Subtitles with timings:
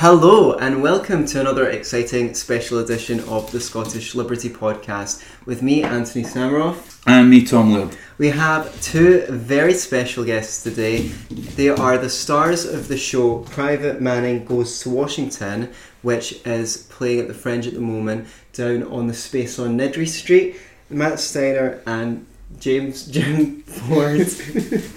[0.00, 5.82] Hello, and welcome to another exciting special edition of the Scottish Liberty Podcast with me,
[5.82, 7.02] Anthony Samaroff.
[7.04, 7.96] And me, Tom Laird.
[8.16, 11.08] We have two very special guests today.
[11.30, 17.18] They are the stars of the show Private Manning Goes to Washington, which is playing
[17.18, 20.60] at the Fringe at the moment down on the space on Niddry Street.
[20.88, 22.24] Matt Steiner and
[22.58, 24.26] James Jim Ford.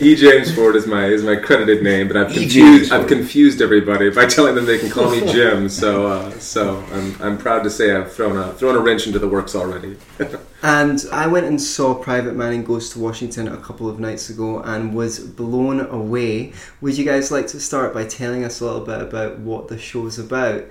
[0.00, 0.14] E.
[0.14, 2.34] James Ford is my is my credited name, but I've E.
[2.42, 5.68] confused James I've confused everybody by telling them they can call me Jim.
[5.68, 9.18] So uh, so I'm, I'm proud to say I've thrown a thrown a wrench into
[9.18, 9.96] the works already.
[10.60, 14.60] And I went and saw Private Manning Goes to Washington a couple of nights ago
[14.60, 16.52] and was blown away.
[16.80, 19.78] Would you guys like to start by telling us a little bit about what the
[19.78, 20.64] show's about?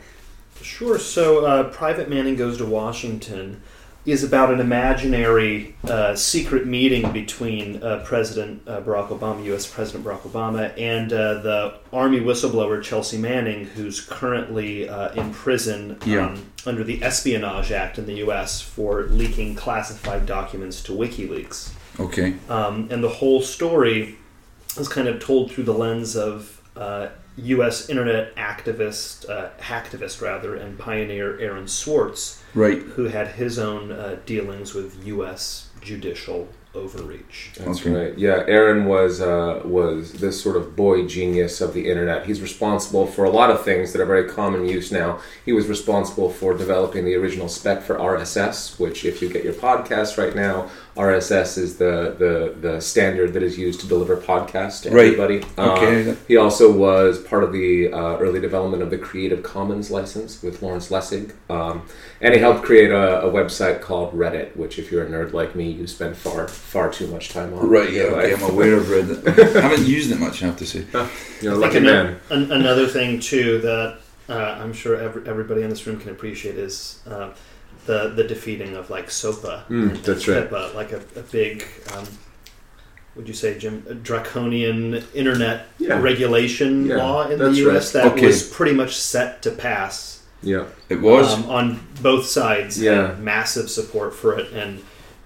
[0.61, 0.99] Sure.
[0.99, 3.61] So, uh, Private Manning Goes to Washington
[4.07, 9.67] is about an imaginary uh, secret meeting between uh, President uh, Barack Obama, U.S.
[9.67, 15.97] President Barack Obama, and uh, the Army whistleblower Chelsea Manning, who's currently uh, in prison
[16.05, 16.27] Yeah.
[16.27, 18.61] um, under the Espionage Act in the U.S.
[18.61, 21.73] for leaking classified documents to WikiLeaks.
[21.99, 22.35] Okay.
[22.47, 24.15] Um, and the whole story
[24.77, 27.89] is kind of told through the lens of uh, U.S.
[27.89, 32.79] internet activist, uh, hacktivist rather, and pioneer Aaron Swartz, Right.
[32.95, 35.69] who had his own uh, dealings with U.S.
[35.81, 37.51] judicial overreach.
[37.57, 37.89] That's Okay.
[37.91, 38.17] right.
[38.17, 42.25] Yeah, Aaron was uh, was this sort of boy genius of the internet.
[42.27, 45.19] He's responsible for a lot of things that are very common use now.
[45.45, 49.53] He was responsible for developing the original spec for RSS, which, if you get your
[49.53, 54.81] podcast right now, RSS is the the, the standard that is used to deliver podcasts
[54.83, 55.05] to Right.
[55.13, 55.43] everybody.
[55.57, 56.15] Uh, Okay.
[56.27, 60.61] he also was part of the uh, early development of the Creative Commons license with
[60.63, 61.33] Lawrence Lessig.
[61.49, 61.83] Um,
[62.19, 65.55] and he helped create a, a website called Reddit, which, if you're a nerd like
[65.55, 67.69] me, you spend far, far too much time on.
[67.69, 67.91] Right.
[67.93, 68.03] Yeah.
[68.03, 68.33] Okay.
[68.33, 69.27] I'm aware of Reddit.
[69.57, 70.41] I haven't used it much.
[70.41, 70.83] I have to say.
[71.41, 72.19] You're a I lucky man.
[72.31, 73.97] an- another thing too that
[74.29, 77.29] uh, I'm sure every, everybody in this room can appreciate is uh,
[77.87, 79.65] the the defeating of like SOPA.
[79.69, 80.51] Mm, that's right.
[80.75, 81.65] Like a, a big.
[81.95, 82.05] Um,
[83.15, 85.99] would you say, Jim, draconian internet Yeah.
[85.99, 87.95] regulation Yeah, law in the U.S.
[87.95, 88.03] right.
[88.03, 88.27] that Okay.
[88.27, 90.65] was pretty much set to pass Yeah.
[90.87, 91.33] It was.
[91.33, 92.79] um, on both sides.
[92.79, 93.15] Yeah.
[93.19, 94.83] massive support for it, and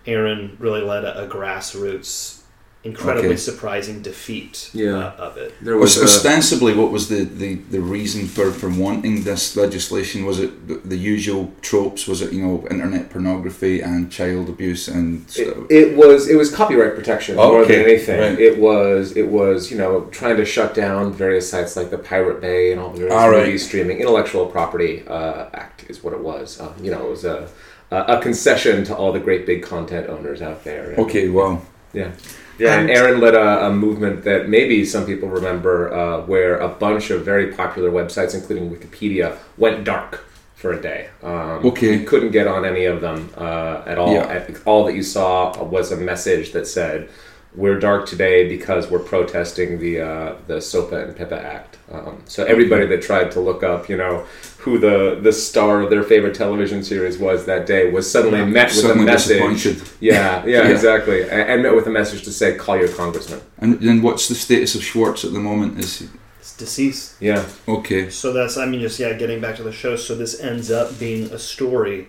[0.08, 2.41] Aaron really led a, a grassroots,
[2.84, 3.38] incredibly Okay.
[3.38, 4.98] surprising defeat Yeah.
[5.20, 5.54] uh, of it.
[5.62, 9.56] There was was, uh, ostensibly what was the, the, the reason for, for wanting this
[9.56, 10.26] legislation?
[10.26, 12.08] Was it the, the usual tropes?
[12.08, 15.58] Was it you know internet pornography and child abuse and it, stuff?
[15.70, 18.20] it was it was copyright protection more Okay, than anything.
[18.20, 18.40] right.
[18.40, 22.42] It was it was you know trying to shut down various sites like the Pirate
[22.42, 23.46] Bay and all the various All right.
[23.46, 26.60] movie streaming intellectual property uh, act is what it was.
[26.60, 27.48] Um, you know, it was a
[27.92, 30.90] a a concession to all the great big content owners out there.
[30.92, 31.30] And- okay.
[31.30, 31.62] Wow.
[31.94, 32.12] Yeah.
[32.62, 36.68] Yeah, and Aaron led a, a movement that maybe some people remember, uh, where a
[36.70, 40.12] bunch of very popular websites, including Wikipedia, went dark
[40.56, 41.10] for a day.
[41.24, 41.94] Um, Okay.
[41.98, 44.14] you couldn't get on any of them uh, at all.
[44.14, 44.48] Yeah.
[44.66, 45.32] All that you saw
[45.64, 47.10] was a message that said,
[47.56, 52.44] "We're dark today because we're protesting the uh, the SOPA and PIPA Act." Um, so
[52.46, 54.26] everybody that tried to look up, you know,
[54.62, 58.46] who the the star of their favorite television series was that day was suddenly Yeah.
[58.46, 59.38] met with Suddenly a message.
[59.38, 59.90] disappointed.
[60.00, 60.68] Yeah, yeah, Yeah.
[60.70, 61.22] exactly.
[61.24, 63.42] And, and met with a message to say, call your congressman.
[63.58, 65.80] And then what's the status of Schwartz at the moment?
[65.80, 66.06] Is he,
[66.40, 67.16] It's deceased.
[67.20, 67.44] Yeah.
[67.68, 68.10] okay.
[68.10, 69.96] So that's, I mean, just yeah, getting back to the show.
[69.96, 72.08] So this ends up being a story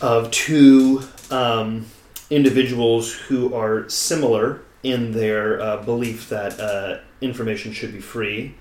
[0.00, 1.86] of two um,
[2.30, 8.54] individuals who are similar in their uh, belief that uh, information should be free,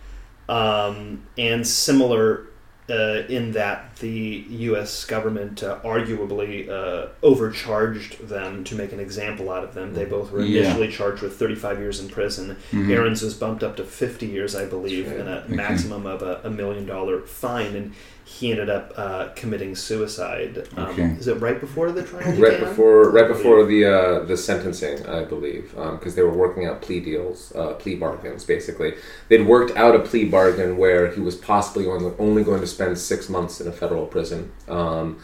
[0.50, 2.46] um, and similar
[2.92, 5.06] uh, in that the U.S.
[5.06, 9.94] government uh, arguably uh, overcharged them to make an example out of them.
[9.94, 10.64] They both were Yeah.
[10.66, 12.58] initially charged with 35 years in prison.
[12.72, 12.90] Mhm.
[12.92, 15.20] Aaron's was bumped up to 50 years, I believe, Right.
[15.22, 15.56] and a Okay.
[15.56, 17.76] maximum of a, a million dollar fine.
[17.76, 17.94] And
[18.24, 20.68] he ended up uh, committing suicide.
[20.78, 21.04] Um, Okay.
[21.20, 22.24] Is it right before the trial?
[22.24, 22.60] Right began?
[22.70, 27.00] before, right before the uh, the sentencing, I believe, because they were working out plea
[27.00, 28.44] deals, uh, plea bargains.
[28.46, 28.94] Basically,
[29.30, 32.98] they'd worked out a plea bargain where he was possibly only, only going to spend
[32.98, 34.52] six months in a federal prison.
[34.68, 35.20] Um,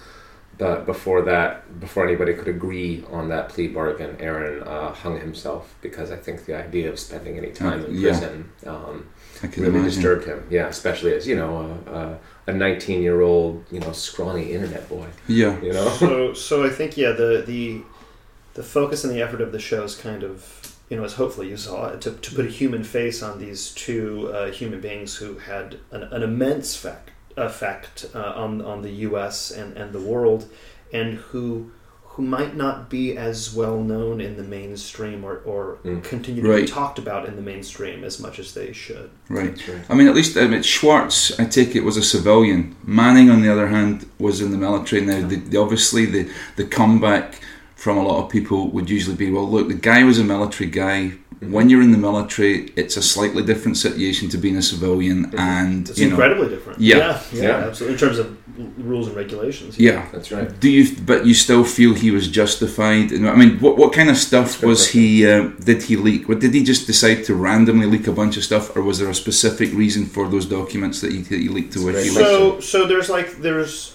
[0.58, 5.76] but before that, before anybody could agree on that plea bargain, Aaron uh, hung himself
[5.82, 8.10] because I think the idea of spending any time in Yeah.
[8.10, 9.06] prison um,
[9.44, 9.84] really imagine.
[9.84, 10.48] disturbed him.
[10.50, 11.78] Yeah, especially as you know
[12.48, 15.08] a a nineteen year old you know scrawny internet boy.
[15.28, 15.60] Yeah.
[15.62, 15.90] You know.
[15.90, 17.82] so so I think yeah the the
[18.54, 21.50] the focus and the effort of the show is kind of you know as hopefully
[21.50, 25.38] you saw to, to put a human face on these two uh, human beings who
[25.38, 29.52] had an, an immense fact, effect uh, on on the U.S.
[29.52, 30.50] and and the world,
[30.92, 31.72] and who
[32.18, 36.04] who might not be as well known in the mainstream or, or Mm.
[36.04, 36.62] continue to Right.
[36.66, 39.12] be talked about in the mainstream as much as they should.
[39.30, 39.56] Right.
[39.68, 39.82] Right.
[39.88, 42.76] I mean, at least I mean, Schwartz, I take it, was a civilian.
[42.84, 45.04] Manning, on the other hand, was in the military.
[45.06, 47.40] Now, the, the, obviously, the, the comeback
[47.76, 50.72] from a lot of people would usually be, well, look, the guy was a military
[50.72, 51.14] guy.
[51.40, 55.88] When you're in the military, it's a slightly different situation to being a civilian, and
[55.88, 56.80] It's you know, incredibly different.
[56.82, 56.98] Yeah.
[56.98, 57.68] yeah, yeah, Yeah.
[57.68, 57.94] absolutely.
[57.94, 58.38] In terms of
[58.80, 59.78] rules and regulations.
[59.78, 60.08] yeah.
[60.12, 60.50] That's right.
[60.60, 60.96] Do you?
[61.06, 63.14] But you still feel he was justified?
[63.14, 65.28] I mean, what what kind of stuff was he?
[65.28, 66.28] Uh, did he leak?
[66.28, 69.10] What did he just decide to randomly leak a bunch of stuff, or was there
[69.10, 71.86] a specific reason for those documents that he, that he leaked to?
[71.86, 72.16] Which he leaked?
[72.32, 73.94] So, so there's like there's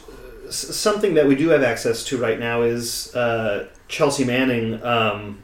[0.51, 5.43] something that we do have access to right now is uh, Chelsea Manning, um,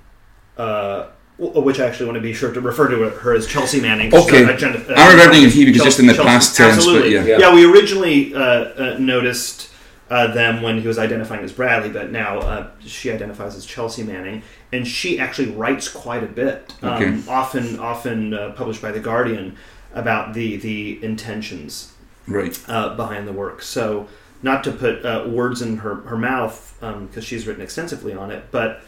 [0.56, 3.80] uh, w- which I actually want to be sure to refer to her as Chelsea
[3.80, 4.12] Manning.
[4.12, 4.44] Okay.
[4.44, 6.74] Uh, agenda- uh, I'm remembering if he was Chelsea- just in the Chelsea- past tense,
[6.74, 7.14] but Absolutely.
[7.14, 7.24] yeah.
[7.24, 7.38] Yeah.
[7.38, 9.70] Yeah, we originally uh, uh, noticed
[10.10, 14.02] uh, them when he was identifying as Bradley, but now uh, she identifies as Chelsea
[14.02, 14.42] Manning,
[14.72, 17.18] and she actually writes quite a bit, um, Okay.
[17.28, 19.54] often often uh, published by the Guardian
[19.94, 21.92] about the the intentions
[22.26, 22.58] Right.
[22.68, 23.62] uh, behind the work.
[23.62, 24.08] So,
[24.42, 28.44] not to put uh, words in her, her mouth, because she's written extensively on it,
[28.50, 28.80] but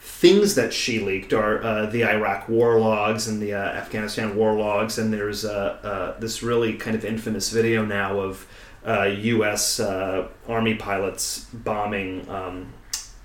[0.00, 4.54] things that she leaked are uh, the Iraq war logs and the uh, Afghanistan war
[4.54, 8.46] logs, and there's uh, uh, this really kind of infamous video now of
[8.86, 9.78] uh, U.S.
[9.78, 12.28] Uh, Army pilots bombing.
[12.30, 12.72] Um,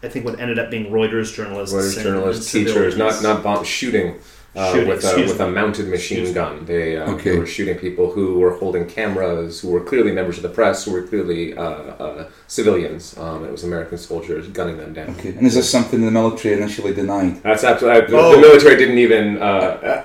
[0.04, 4.20] I think what ended up being Reuters journalists, Reuters journalists, teachers, not not bomb shooting.
[4.56, 7.32] Uh, Shooting, with a with a mounted machine Excuse gun, they, uh, Okay.
[7.32, 10.86] they were shooting people who were holding cameras, who were clearly members of the press,
[10.86, 13.18] who were clearly uh, uh, civilians.
[13.18, 15.10] Um, it was American soldiers gunning them down.
[15.20, 15.30] Okay.
[15.38, 17.44] And is this something the military initially denied?
[17.44, 18.32] That's absolutely the, Oh.
[18.36, 19.42] the military didn't even.
[19.42, 19.46] Uh,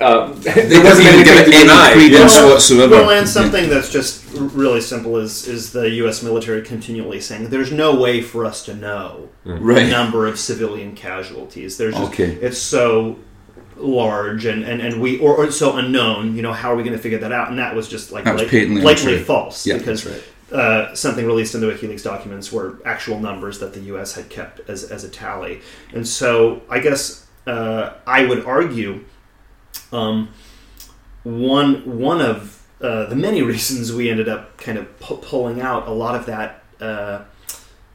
[0.00, 1.92] uh, They there didn't wasn't even give it anything to any deny.
[1.92, 2.46] credence Yeah.
[2.46, 2.94] whatsoever.
[2.96, 6.22] Well, and something that's just really simple is is the U.S.
[6.24, 9.88] military continually saying there's no way for us to know the Right.
[9.88, 11.76] number of civilian casualties.
[11.76, 12.36] There's just, Okay.
[12.42, 13.16] it's so
[13.80, 16.36] large and, and, and we or, or so unknown.
[16.36, 17.48] You know, how are we going to figure that out?
[17.48, 21.54] And that was just like was blat- blatantly false Yeah, because that's uh, something released
[21.54, 24.14] in the WikiLeaks documents were actual numbers that the U.S.
[24.14, 25.60] had kept as, as a tally.
[25.92, 29.04] And so I guess uh, I would argue
[29.92, 30.30] um,
[31.22, 35.86] one one of uh, the many reasons we ended up kind of pu- pulling out
[35.86, 37.22] a lot of that uh,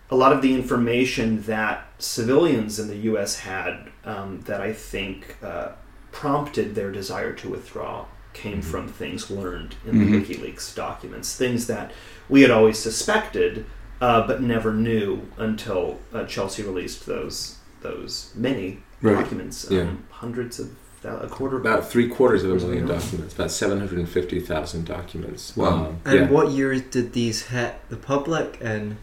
[0.09, 3.39] a lot of the information that civilians in the U.S.
[3.39, 5.69] had um, that I think uh,
[6.11, 10.11] prompted their desire to withdraw came from things learned in Mhm.
[10.27, 11.91] the WikiLeaks documents, things that
[12.27, 13.65] we had always suspected
[14.01, 19.13] uh, but never knew until uh, Chelsea released those those many Right.
[19.21, 19.81] documents, Yeah.
[19.83, 20.71] um, hundreds of
[21.01, 22.95] thou- a quarter About three quarters of a million Yeah.
[22.95, 25.55] documents, about seven hundred and fifty thousand documents.
[25.55, 25.67] Wow.
[25.85, 26.29] Um, And yeah.
[26.29, 28.57] what year did these hit the public?
[28.59, 28.97] And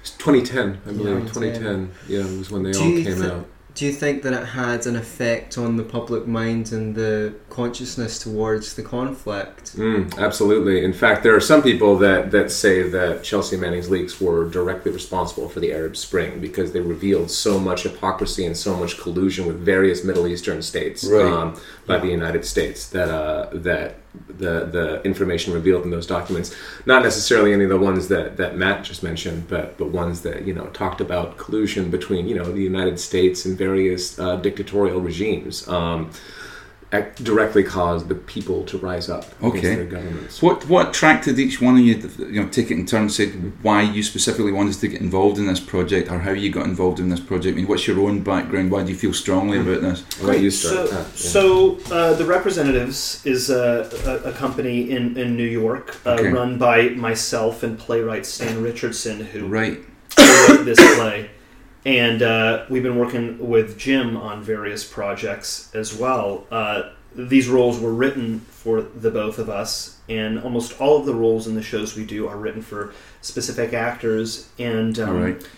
[0.00, 1.32] It's 2010, I believe.
[1.32, 1.88] 2010.
[1.88, 3.46] 2010, yeah, was when they Do all came thi- out.
[3.74, 8.18] do you think that it had an effect on the public mind and the consciousness
[8.18, 9.76] towards the conflict?
[9.76, 10.84] Mm, absolutely.
[10.84, 14.90] In fact, there are some people that, that say that Chelsea Manning's leaks were directly
[14.92, 19.46] responsible for the Arab Spring because they revealed so much hypocrisy and so much collusion
[19.46, 21.24] with various Middle Eastern states Right.
[21.32, 26.54] um, by the United States that uh, that the the information revealed in those documents,
[26.86, 30.46] not necessarily any of the ones that, that Matt just mentioned, but but ones that
[30.46, 35.00] you know talked about collusion between you know the United States and various uh, dictatorial
[35.00, 35.66] regimes.
[35.68, 36.10] Um,
[36.90, 39.58] directly caused the people to rise up Okay.
[39.58, 40.42] against their governments.
[40.42, 43.08] What what attracted each one of you to you know take it in turn?
[43.10, 43.26] Say
[43.62, 46.98] why you specifically wanted to get involved in this project, or how you got involved
[46.98, 47.54] in this project.
[47.54, 48.70] I mean, what's your own background?
[48.70, 50.02] Why do you feel strongly about this?
[50.20, 50.88] I'll let you So, start.
[50.92, 51.30] Ah, yeah.
[51.36, 53.88] so uh, the Representatives is a,
[54.24, 56.32] a, a company in, in New York uh, Okay.
[56.32, 59.78] run by myself and playwright Stan Richardson, who Right.
[60.18, 61.30] wrote this play.
[61.84, 66.46] And uh, we've been working with Jim on various projects as well.
[66.50, 71.14] Uh, these roles were written for the both of us, and almost all of the
[71.14, 74.48] roles in the shows we do are written for specific actors.
[74.58, 75.48] And um, All right.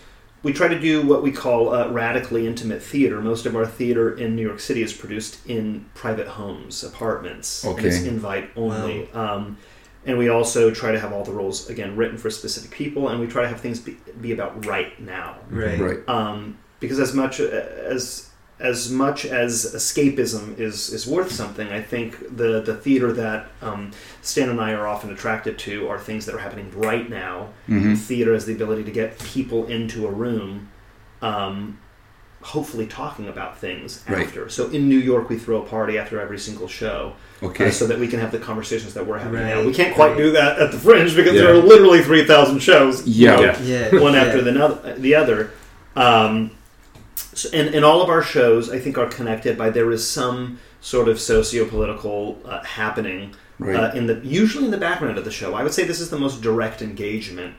[0.43, 3.21] we try to do what we call uh, radically intimate theater.
[3.21, 7.65] Most of our theater in New York City is produced in private homes, apartments.
[7.79, 9.11] And it's invite only.
[9.13, 9.59] Um,
[10.07, 13.21] and we also try to have all the roles, again, written for specific people, and
[13.21, 15.37] we try to have things be, be about right now.
[15.51, 15.79] Right.
[15.79, 16.09] Right.
[16.09, 22.37] Um, because as much as as much as escapism is, is worth something, I think
[22.37, 23.91] the, the theater that um,
[24.21, 27.95] Stan and I are often attracted to are things that are happening right now hmm
[27.95, 30.69] theater has the ability to get people into a room,
[31.23, 31.79] um,
[32.43, 34.27] hopefully talking about things Right.
[34.27, 34.49] after.
[34.49, 37.69] So in New York, we throw a party after every single show, Okay.
[37.69, 39.63] uh, so that we can have the conversations that we're having now.
[39.63, 40.17] We can't quite right.
[40.17, 41.43] do that at the Fringe because Yeah.
[41.43, 43.07] there are literally three thousand shows.
[43.07, 43.41] Yeah.
[43.41, 43.91] Yeah.
[43.93, 44.01] Yeah.
[44.01, 44.23] one yeah.
[44.23, 45.51] after the, no- the other.
[45.97, 46.53] Um,
[47.35, 50.59] so, and, and all of our shows, I think, are connected by there is some
[50.81, 53.77] sort of socio-political uh, happening Right.
[53.77, 55.53] uh, in the usually in the background of the show.
[55.55, 57.55] I would say this is the most direct engagement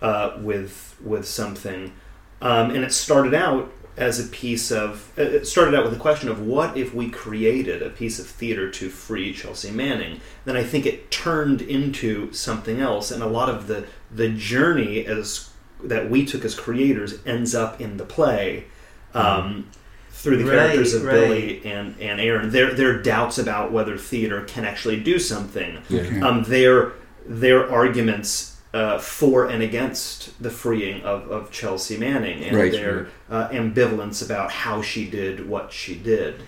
[0.00, 1.92] uh, with with something,
[2.40, 6.28] um, and it started out as a piece of it started out with the question
[6.28, 10.20] of what if we created a piece of theater to free Chelsea Manning.
[10.44, 15.06] Then I think it turned into something else, and a lot of the the journey
[15.06, 15.50] as
[15.82, 18.64] that we took as creators ends up in the play.
[19.12, 19.68] Um,
[20.10, 21.12] through the Right, characters of right.
[21.12, 26.20] Billy and, and Aaron, their their doubts about whether theater can actually do something Okay.
[26.20, 26.92] um, their
[27.26, 32.72] their arguments uh, for and against the freeing of, of Chelsea Manning and Right.
[32.72, 36.42] their uh, ambivalence about how she did what she did.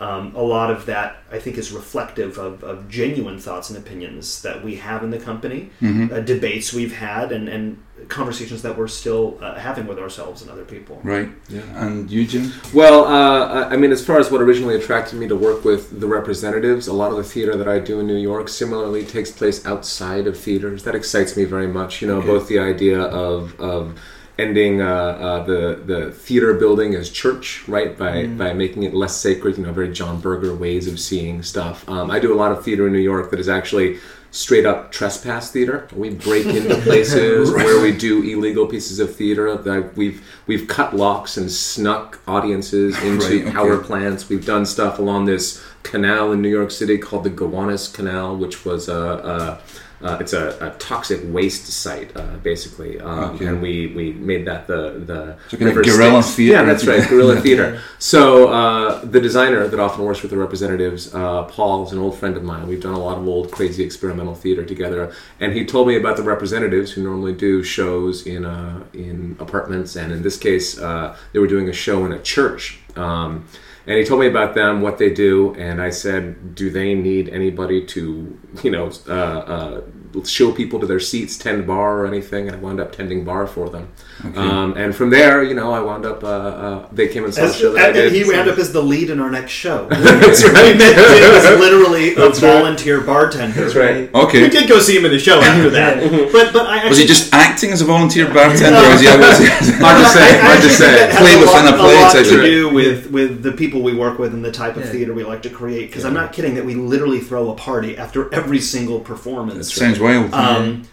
[0.00, 4.42] Um, a lot of that, I think, is reflective of, of genuine thoughts and opinions
[4.42, 6.14] that we have in the company, Mm-hmm.
[6.14, 10.50] uh, debates we've had, and, and conversations that we're still uh, having with ourselves and
[10.50, 11.00] other people.
[11.02, 11.28] Right.
[11.48, 11.60] Yeah.
[11.84, 12.52] And you, Jim?
[12.72, 16.00] Well, uh, I I mean, as far as what originally attracted me to work with
[16.00, 19.30] the representatives, a lot of the theater that I do in New York similarly takes
[19.30, 20.84] place outside of theaters.
[20.84, 22.00] That excites me very much.
[22.00, 22.26] You know, Okay.
[22.26, 23.98] both the idea of, of
[24.38, 29.16] ending uh, uh, the the theater building as church, right, by by making it less
[29.16, 29.58] sacred.
[29.58, 31.88] You know, very John Berger ways of seeing stuff.
[31.88, 33.98] Um, I do a lot of theater in New York that is actually
[34.30, 35.88] straight up trespass theater.
[35.92, 39.56] We break into places where we do illegal pieces of theater.
[39.56, 43.50] That we've we've cut locks and snuck audiences into Right, okay.
[43.50, 44.28] power plants.
[44.28, 48.64] We've done stuff along this canal in New York City called the Gowanus Canal, which
[48.64, 48.94] was a.
[48.94, 49.60] a
[50.02, 53.46] uh, it's a, a toxic waste site, uh, basically, um, Okay.
[53.46, 56.52] and we, we made that the the So kind of guerrilla theater.
[56.54, 57.80] Yeah, that's right, guerrilla theater.
[57.98, 62.16] So uh, the designer that often works with the representatives, uh, Paul, is an old
[62.16, 62.68] friend of mine.
[62.68, 66.16] We've done a lot of old crazy experimental theater together, and he told me about
[66.16, 71.16] the representatives who normally do shows in uh, in apartments, and in this case, uh,
[71.32, 72.78] they were doing a show in a church.
[72.96, 73.46] Um,
[73.88, 77.30] and he told me about them, what they do, and I said, "Do they need
[77.30, 79.80] anybody to, you know, uh, uh,
[80.24, 83.46] show people to their seats, tend bar or anything?" And I wound up tending bar
[83.46, 83.88] for them.
[84.36, 86.24] Um, and from there, you know, I wound up.
[86.24, 88.12] Uh, uh, they came and saw the show that I did.
[88.12, 89.86] he so- wound up as the lead in our next show.
[89.90, 90.76] That's I right.
[90.76, 92.36] mean, Jim was literally a right.
[92.36, 93.60] volunteer bartender.
[93.62, 94.12] That's right.
[94.12, 96.98] We did go see him in the show after that, but but I actually, Was
[96.98, 98.76] he just acting as a volunteer bartender?
[98.78, 100.38] or was he, Hard to say.
[100.38, 100.86] I Hard to say.
[100.86, 103.82] that has Play a within lot, a play lot to do with with the people
[103.82, 104.90] we work with and the type of Yeah.
[104.90, 105.86] theater we like to create.
[105.88, 109.72] Because I'm not kidding that we literally throw a party after every single performance.
[109.72, 110.32] Sounds wild.
[110.34, 110.84] Um,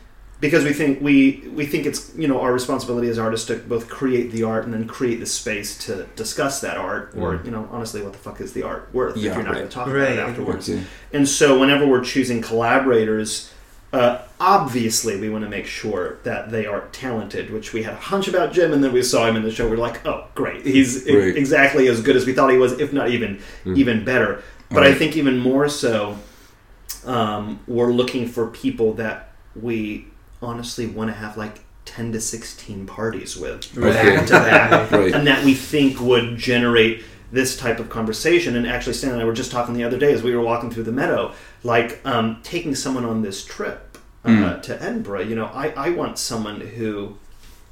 [0.41, 3.87] because we think we we think it's you know our responsibility as artists to both
[3.87, 7.67] create the art and then create the space to discuss that art or you know
[7.71, 9.59] honestly what the fuck is the art worth Yeah, if you're not right.
[9.59, 10.11] going to talk Right.
[10.11, 10.83] about it afterwards Okay.
[11.13, 13.51] and so whenever we're choosing collaborators
[13.93, 17.97] uh, obviously we want to make sure that they are talented which we had a
[17.97, 20.27] hunch about jim and then we saw him in the show we are like oh
[20.35, 21.37] great he's e- Right.
[21.37, 24.93] exactly as good as we thought he was if not even even better but i
[24.93, 26.17] think even more so
[27.05, 30.05] um, we're looking for people that we
[30.41, 33.93] honestly want to have like 10 to 16 parties with Right.
[33.93, 35.13] back to back Right.
[35.13, 39.25] and that we think would generate this type of conversation and actually stan and i
[39.25, 41.33] were just talking the other day as we were walking through the meadow
[41.63, 44.61] like um, taking someone on this trip uh, Mm.
[44.63, 47.17] to edinburgh you know I, I want someone who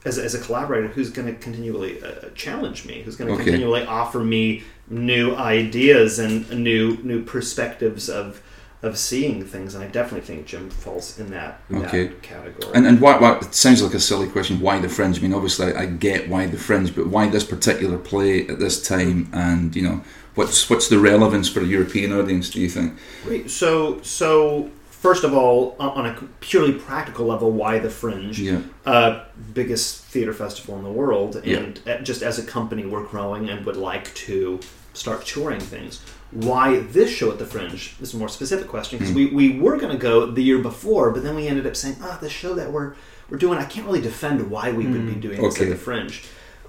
[0.06, 3.44] as, as a collaborator who's going to continually uh, challenge me who's going to Okay.
[3.46, 8.42] continually offer me new ideas and new new perspectives of
[8.84, 12.08] of seeing things and i definitely think jim falls in that, Okay.
[12.08, 14.60] that category And, and why, why, it sounds like a silly question.
[14.60, 15.18] Why the fringe?
[15.18, 18.82] I mean, obviously, I get why the fringe, but why this particular play at this
[18.82, 19.30] time?
[19.34, 20.02] And you know,
[20.36, 22.50] what's what's the relevance for a European audience?
[22.50, 22.94] Do you think?
[23.24, 23.50] Great.
[23.50, 28.40] So, so first of all, on a purely practical level, why the Fringe?
[28.40, 28.62] Yeah.
[28.86, 33.50] Uh, biggest theater festival in the world, and uh, just as a company, we're growing
[33.50, 34.60] and would like to
[34.94, 36.02] start touring things.
[36.34, 37.96] Why this show at the Fringe?
[38.00, 40.58] This is a more specific question because we, we were going to go the year
[40.60, 42.96] before, but then we ended up saying, ah, the show that we're
[43.30, 45.66] we're doing, I can't really defend why we would be doing this Okay.
[45.66, 46.24] at the Fringe.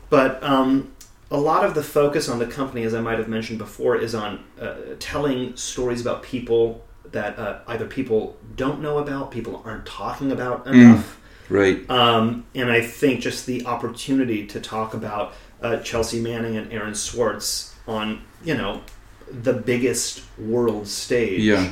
[0.09, 0.93] But um,
[1.31, 4.15] a lot of the focus on the company, as I might have mentioned before, is
[4.15, 9.85] on uh, telling stories about people that uh, either people don't know about, people aren't
[9.87, 11.21] talking about enough.
[11.49, 11.89] Right.
[11.91, 16.95] Um, and I think just the opportunity to talk about uh, Chelsea Manning and Aaron
[16.95, 18.83] Swartz on, you know,
[19.43, 21.71] the biggest world stage Yeah.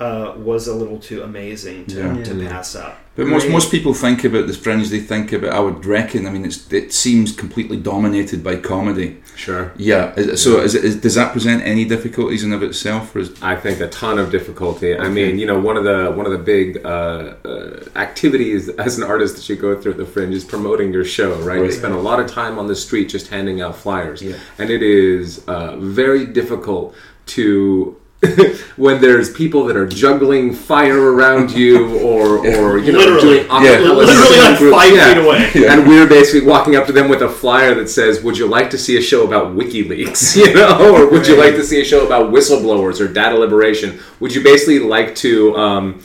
[0.00, 2.24] Uh, was a little too amazing to, Yeah.
[2.24, 2.98] to pass up.
[3.16, 4.88] But most most people think about the Fringe.
[4.90, 5.52] They think about.
[5.52, 6.26] I would reckon.
[6.26, 9.18] I mean, it's it seems completely dominated by comedy.
[9.36, 9.70] Sure.
[9.76, 10.12] Yeah.
[10.16, 13.30] is- So is it, is, does that present any difficulties in of itself, or is
[13.40, 14.96] I think a ton of difficulty.
[14.98, 18.98] I mean, you know, one of the one of the big uh, uh, activities as
[18.98, 21.60] an artist that you go through at the Fringe is promoting your show, right?
[21.64, 24.34] You spend a lot of time on the street just handing out flyers, Yeah.
[24.58, 26.96] and it is uh, very difficult
[27.26, 27.96] to.
[28.76, 33.20] when there's people that are juggling fire around you, or, or you know, Literally.
[33.20, 33.78] doing Yeah.
[33.78, 34.76] Literally like groups.
[34.76, 35.08] five Yeah.
[35.14, 35.50] feet away.
[35.54, 35.72] Yeah.
[35.74, 38.70] And we're basically walking up to them with a flyer that says, "Would you like
[38.70, 41.84] to see a show about WikiLeaks?" You know, or would you like to see a
[41.84, 43.98] show about whistleblowers or data liberation?
[44.20, 46.00] Would you basically like to um,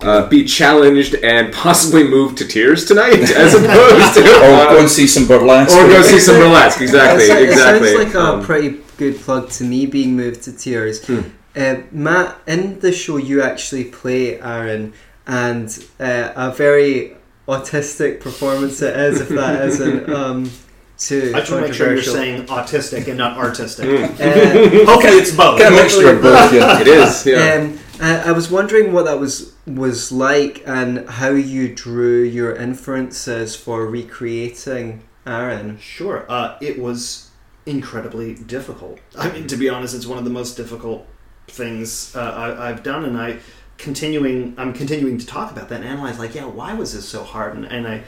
[0.00, 4.78] uh, be challenged and possibly move to tears tonight, as opposed to or uh, go
[4.80, 5.76] and see some burlesque?
[5.76, 6.80] or go see some burlesque?
[6.80, 7.88] Exactly, It sounds- exactly.
[7.88, 11.04] It sounds like a Um, pretty good plug to me being moved to tears.
[11.06, 11.20] Hmm.
[11.54, 14.94] Uh, Matt, in the show, you actually play Aaron,
[15.26, 17.16] and uh, a very
[17.46, 20.50] autistic performance it is, if that isn't um,
[20.98, 23.82] too I just want to make sure you're saying autistic and not artistic.
[24.12, 24.82] Mm.
[24.82, 25.60] Uh, Hopefully, it's both.
[25.60, 26.52] Kind of mixture of both.
[26.52, 26.80] Yeah.
[26.80, 27.26] it is.
[27.26, 27.54] Yeah.
[27.54, 32.54] Um, I, I was wondering what that was was like and how you drew your
[32.54, 35.78] inferences for recreating Aaron.
[35.78, 36.26] Sure.
[36.28, 37.30] Uh, it was
[37.66, 38.98] incredibly difficult.
[39.16, 41.06] I mean, to be honest, it's one of the most difficult
[41.52, 43.38] things uh, I, I've done, and I
[43.78, 44.54] continuing.
[44.56, 46.18] I'm continuing to talk about that and analyze.
[46.18, 47.54] Like, yeah, why was this so hard?
[47.56, 48.02] And, and I,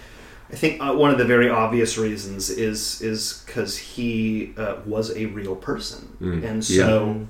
[0.50, 5.16] I think uh, one of the very obvious reasons is is because he uh, was
[5.16, 6.44] a real person, Mm.
[6.44, 6.84] and Yeah.
[6.86, 7.28] so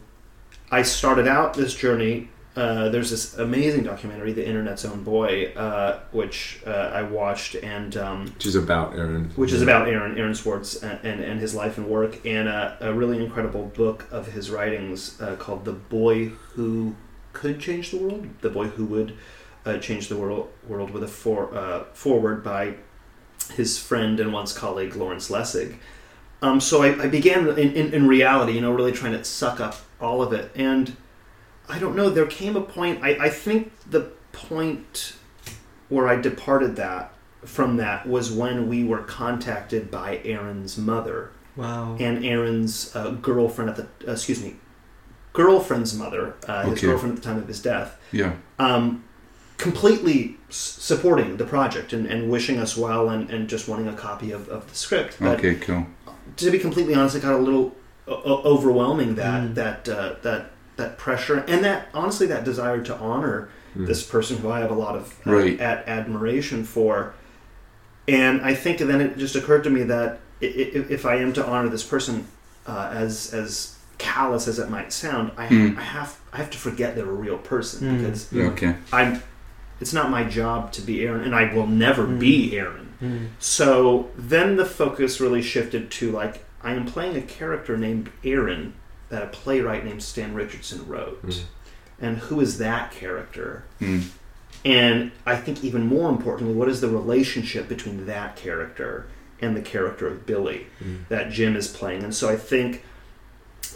[0.70, 2.28] I started out this journey.
[2.56, 7.96] Uh, there's this amazing documentary, "The Internet's Own Boy," uh, which uh, I watched, and
[7.96, 9.30] um, Which is about Aaron.
[9.34, 12.76] which is about Aaron Aaron Swartz and, and, and his life and work, and a,
[12.80, 16.94] a really incredible book of his writings uh, called "The Boy Who
[17.32, 19.16] Could Change the World." The boy who would
[19.66, 22.74] uh, change the world world with a for, uh, forward by
[23.56, 25.76] his friend and once colleague Lawrence Lessig.
[26.40, 29.60] Um, so I, I began in, in, in reality, you know, really trying to suck
[29.60, 30.96] up all of it, and
[31.68, 32.10] I don't know.
[32.10, 33.02] There came a point.
[33.02, 35.14] I, I think the point
[35.88, 37.12] where I departed that
[37.44, 41.96] from that was when we were contacted by Aaron's mother Wow.
[42.00, 44.56] and Aaron's uh, girlfriend at the uh, excuse me
[45.32, 46.86] girlfriend's mother, uh, his Okay.
[46.86, 48.34] girlfriend at the time of his death, Yeah.
[48.60, 49.02] um,
[49.58, 53.92] completely s- supporting the project and, and wishing us well and, and just wanting a
[53.94, 55.16] copy of, of the script.
[55.20, 55.56] But Okay.
[55.56, 55.86] Cool.
[56.36, 57.74] to be completely honest, it got a little
[58.06, 59.54] o- o- overwhelming that Mm.
[59.56, 63.88] that uh, that that pressure and that honestly that desire to honor Mm.
[63.88, 65.60] this person who I have a lot of uh, Right.
[65.60, 67.12] ad- admiration for.
[68.06, 71.32] And I think then it just occurred to me that i- i- if I am
[71.32, 72.26] to honor this person,
[72.68, 75.76] uh, as as callous as it might sound, I, Mm.
[75.78, 77.98] I have I have to forget they're a real person Mm.
[77.98, 78.44] because Yeah.
[78.46, 78.74] Okay.
[78.92, 79.22] I'm.
[79.80, 82.18] It's not my job to be Aaron, and I will never Mm.
[82.20, 82.88] be Aaron.
[83.02, 83.26] Mm.
[83.40, 88.74] So then the focus really shifted to like I am playing a character named Aaron
[89.08, 91.24] that a playwright named Stan Richardson wrote.
[91.26, 91.42] Mm.
[92.00, 93.64] And who is that character?
[93.80, 94.04] Mm.
[94.64, 99.06] And I think even more importantly, what is the relationship between that character
[99.40, 101.06] and the character of Billy Mm.
[101.08, 102.02] that Jim is playing?
[102.02, 102.82] And so I think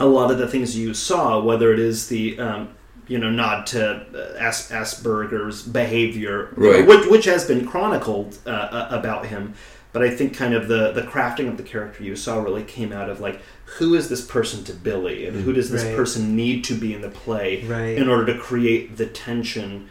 [0.01, 2.69] a lot of the things you saw, whether it is the um,
[3.07, 6.87] you know nod to uh, As- Asperger's behavior, Right.
[6.87, 9.55] which, which has been chronicled uh, uh, about him,
[9.93, 12.93] but I think kind of the the crafting of the character you saw really came
[12.93, 13.41] out of like
[13.79, 15.97] who is this person to Billy, and who does this Right.
[15.97, 17.97] person need to be in the play Right.
[17.99, 19.89] in order to create the tension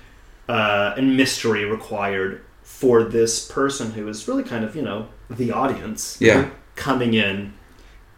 [0.49, 5.51] uh, and mystery required for this person who is really kind of you know the
[5.51, 6.49] audience Yeah.
[6.75, 7.53] coming in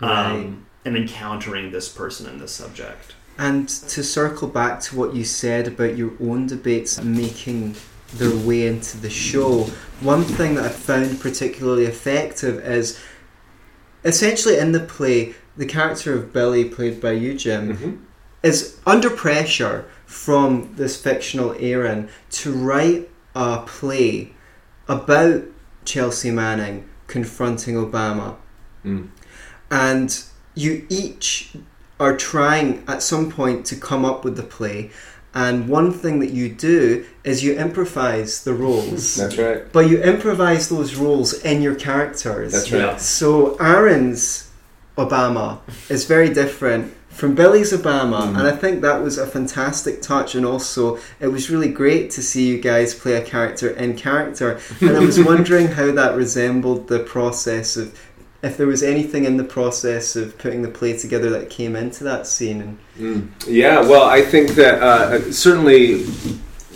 [0.02, 0.50] um, Right.
[0.86, 3.16] and encountering this person and this subject.
[3.38, 7.76] And to circle back to what you said about your own debates making
[8.14, 9.70] their way into the show,
[10.02, 13.00] one thing that I found particularly effective is
[14.04, 17.98] essentially in the play, the character of Billy, played by you, Jim, Mhm.
[18.42, 24.32] is under pressure from this fictional Aaron to write a play
[24.88, 25.44] about
[25.86, 28.36] Chelsea Manning confronting Obama
[28.86, 29.08] Mm.
[29.70, 30.24] and
[30.56, 31.52] you each
[32.00, 34.90] are trying at some point to come up with the play
[35.44, 36.80] and one thing that you do
[37.30, 39.62] is you improvise the roles That's right.
[39.78, 43.00] but you improvise those roles in your characters That's right.
[43.02, 43.28] So
[43.74, 44.22] aaron's
[44.98, 45.48] obama
[45.96, 46.84] is very different
[47.20, 48.38] from billy's obama Mm.
[48.38, 50.82] and i think that was a fantastic touch and also
[51.26, 54.50] it was really great to see you guys play a character in character
[54.82, 57.88] and i was wondering how that resembled the process of
[58.42, 62.04] if there was anything in the process of putting the play together that came into
[62.06, 62.62] that scene.
[62.62, 63.30] And Mm.
[63.48, 66.06] Yeah, well, I think that uh, certainly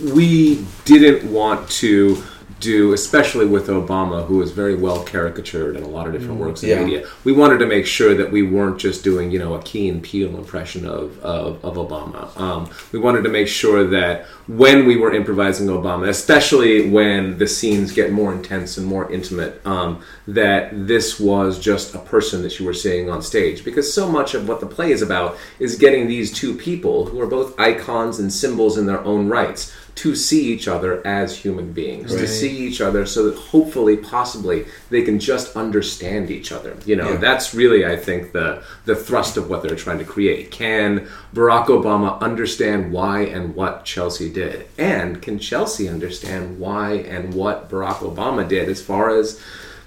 [0.02, 2.22] we didn't want to
[2.64, 6.62] do, especially with Obama, who was very well caricatured in a lot of different works
[6.62, 6.82] in Yeah.
[6.84, 7.06] media.
[7.22, 10.02] We wanted to make sure that we weren't just doing, you know, a Key and
[10.02, 12.22] Peele impression of of, of Obama.
[12.40, 17.46] Um, we wanted to make sure that when we were improvising Obama, especially when the
[17.46, 22.58] scenes get more intense and more intimate, um, that this was just a person that
[22.58, 23.64] you were seeing on stage.
[23.64, 27.20] Because so much of what the play is about is getting these two people who
[27.20, 31.72] are both icons and symbols in their own rights to see each other as human
[31.72, 36.76] beings, to see each other so that hopefully, possibly, they can just understand each other.
[36.84, 37.16] You know, Yeah.
[37.16, 40.50] that's really, I think, the the thrust of what they're trying to create.
[40.50, 47.32] Can Barack Obama understand why and what Chelsea did, and can Chelsea understand why and
[47.34, 49.40] what Barack Obama did, as far as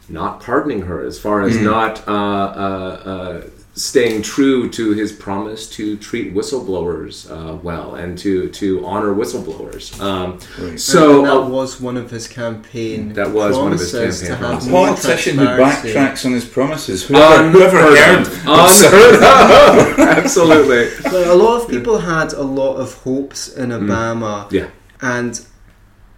[0.09, 3.41] not pardoning her, as far as not uh, uh, uh,
[3.77, 9.85] staying true to his promise to treat whistleblowers uh, well and to to honor whistleblowers.
[10.01, 10.39] Um,
[10.77, 13.13] So and that uh, was one of his campaign.
[13.13, 14.69] That was one of his promises campaign to have promises.
[14.69, 17.03] more Politician who backtracks on his promises.
[17.07, 19.99] Whoever, whoever unheard heard unheard of.
[20.23, 20.83] Absolutely.
[21.03, 24.51] But a lot of people had a lot of hopes in Obama, Mm.
[24.51, 24.67] Yeah.
[25.01, 25.33] and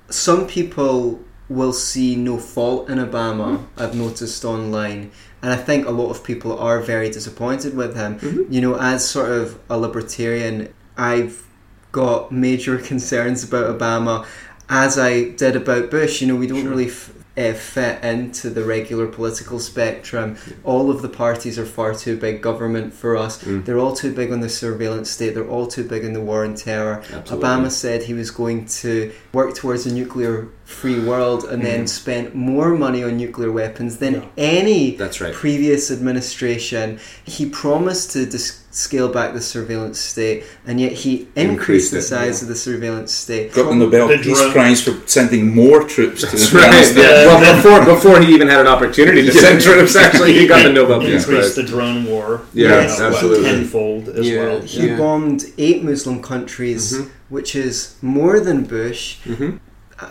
[0.10, 1.19] some people
[1.50, 3.65] will see no fault in Obama.
[3.78, 8.19] I've noticed online, and I think a lot of people are very disappointed with him.
[8.19, 8.52] Mm-hmm.
[8.54, 11.45] You know, as sort of a libertarian, I've
[11.91, 14.25] got major concerns about Obama,
[14.67, 16.21] as I did about Bush.
[16.21, 16.88] You know, we don't really.
[16.88, 20.36] F- uh, fit into the regular political spectrum.
[20.63, 23.41] All of the parties are far too big government for us.
[23.43, 23.63] Mm.
[23.63, 25.36] They're all too big on the surveillance state.
[25.36, 27.02] They're all too big on the war on terror.
[27.12, 27.38] Absolutely.
[27.38, 31.65] Obama said he was going to work towards a nuclear free world and Mm.
[31.65, 34.21] then spent more money on nuclear weapons than Yeah.
[34.38, 35.34] any That's right.
[35.34, 36.99] previous administration.
[37.23, 41.97] He promised to dis- scale back the surveillance state, and yet he increased, Increased the
[41.97, 42.43] it, size yeah.
[42.43, 43.51] of the surveillance state.
[43.51, 47.03] got the Nobel The Peace drone- Prize for sending more troops to That's Afghanistan.
[47.03, 47.17] right.
[47.17, 47.25] Yeah.
[47.41, 50.71] Well, before before he even had an opportunity to send troops, actually, he got the
[50.71, 51.55] Nobel Peace Increased Prize.
[51.55, 52.41] the drone war.
[52.53, 53.43] Yeah, you know, absolutely.
[53.49, 54.43] Tenfold as Yeah.
[54.43, 54.62] well.
[54.62, 54.97] He Yeah.
[54.97, 57.08] bombed eight Muslim countries, Mhm.
[57.29, 59.15] which is more than Bush.
[59.25, 59.51] hmm Uh,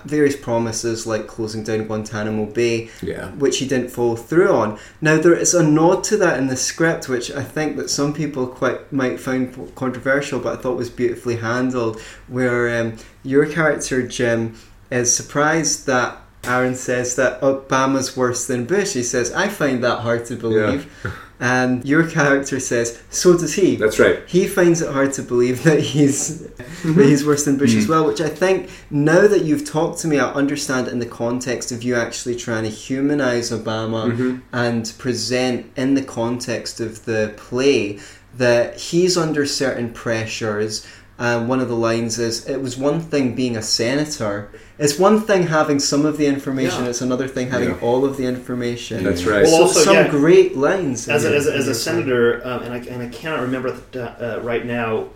[0.05, 3.31] Various promises like closing down Guantanamo Bay, Yeah.
[3.33, 4.79] which he didn't follow through on.
[5.01, 8.13] Now there is a nod to that in the script, which I think that some
[8.13, 12.01] people quite might find controversial, but I thought was beautifully handled.
[12.29, 14.55] Where um, your character Jim
[14.91, 18.93] is surprised that Aaron says that Obama's worse than Bush.
[18.95, 20.87] He says, "I find that hard to believe,"
[21.41, 24.21] and your character says, "So does he." That's right.
[24.27, 26.41] he finds it hard to believe that he's
[26.85, 28.07] that he's worse than Bush as well.
[28.07, 31.83] Which I think now that you've talked to me, I understand in the context of
[31.83, 34.43] you actually trying to humanize Obama Mhm.
[34.53, 37.99] and present in the context of the play
[38.37, 40.87] that he's under certain pressures.
[41.21, 44.51] Um, one of the lines is, "It was one thing being a senator.
[44.79, 46.85] It's one thing having some of the information.
[46.85, 46.91] Yeah.
[46.91, 47.79] It's another thing having Yeah.
[47.83, 49.43] all of the information." That's right.
[49.43, 50.09] Well, So also, some yeah.
[50.09, 53.41] great lines as a, as a, as a senator, um, and I and I cannot
[53.41, 55.09] remember the, uh, right now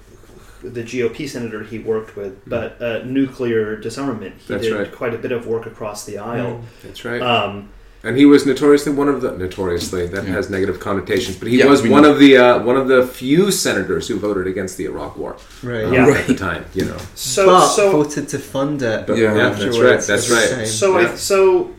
[0.64, 4.34] the GOP senator he worked with, but uh, nuclear disarmament.
[4.38, 4.92] He That's did right.
[4.92, 6.62] quite a bit of work across the aisle.
[6.84, 7.20] That's right.
[7.22, 7.68] Um,
[8.04, 10.32] And he was notoriously one of the notoriously that Yeah.
[10.32, 12.10] has negative connotations, but he Yeah, was one know.
[12.12, 15.84] of the uh, one of the few senators who voted against the Iraq War right?
[15.84, 16.08] um, Yeah.
[16.08, 16.64] at the time.
[16.74, 19.06] You know, so but so voted to fund it.
[19.06, 20.00] But- Yeah, yeah, that's that's right.
[20.00, 20.66] That's right.
[20.66, 21.12] So Yeah.
[21.12, 21.70] I so,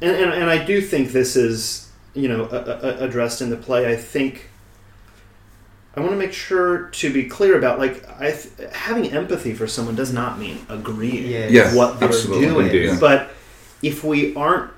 [0.00, 2.56] and, and and I do think this is you know a,
[3.00, 3.90] a, addressed in the play.
[3.92, 4.50] I think
[5.96, 9.66] I want to make sure to be clear about like I th- having empathy for
[9.66, 11.48] someone does not mean agreeing Yeah.
[11.50, 12.66] Yeah, with what they're doing.
[12.66, 13.00] indeed.
[13.00, 13.30] But
[13.82, 14.70] if we aren't,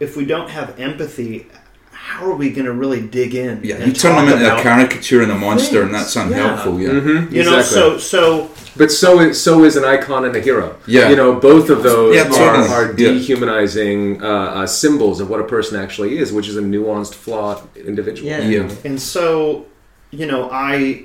[0.00, 1.46] if we don't have empathy,
[1.92, 3.60] how are we going to really dig in?
[3.62, 6.80] Yeah, and you turn them into a caricature and a monster, and that's unhelpful.
[6.80, 10.40] Yeah, Mhm, You know, so so but so is so is an icon and a
[10.40, 10.76] hero.
[10.86, 11.10] Yeah.
[11.10, 12.68] you know, both of those Yeah, are, totally.
[12.68, 13.12] are Yeah.
[13.12, 17.60] dehumanizing uh, uh, symbols of what a person actually is, which is a nuanced, flawed
[17.76, 18.28] individual.
[18.28, 18.40] Yeah.
[18.48, 18.70] Yeah.
[18.84, 19.66] And so,
[20.10, 21.04] you know, I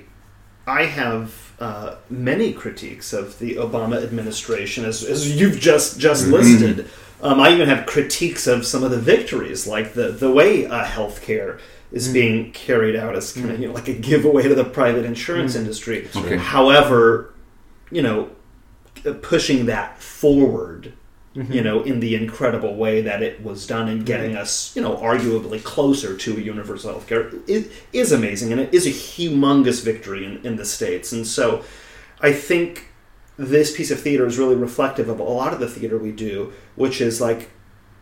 [0.65, 6.85] I have uh, many critiques of the Obama administration, as, as you've just just listed.
[7.25, 10.85] Um, I even have critiques of some of the victories, like the the way uh,
[10.85, 11.59] healthcare
[11.91, 12.13] is hmm.
[12.13, 13.61] being carried out as kind of hmm.
[13.63, 15.61] you know like a giveaway to the private insurance hmm.
[15.61, 16.07] industry.
[16.15, 16.37] Okay.
[16.37, 17.33] However,
[17.91, 18.29] you know,
[19.05, 20.93] uh, pushing that forward
[21.35, 21.51] mm-hmm.
[21.51, 24.95] you know, in the incredible way that it was done and getting us, you know,
[24.97, 30.25] arguably closer to a universal healthcare is, is amazing and it is a humongous victory
[30.25, 31.11] in, in the States.
[31.11, 31.63] And so
[32.21, 32.89] I think
[33.37, 36.53] this piece of theater is really reflective of a lot of the theater we do,
[36.75, 37.49] which is like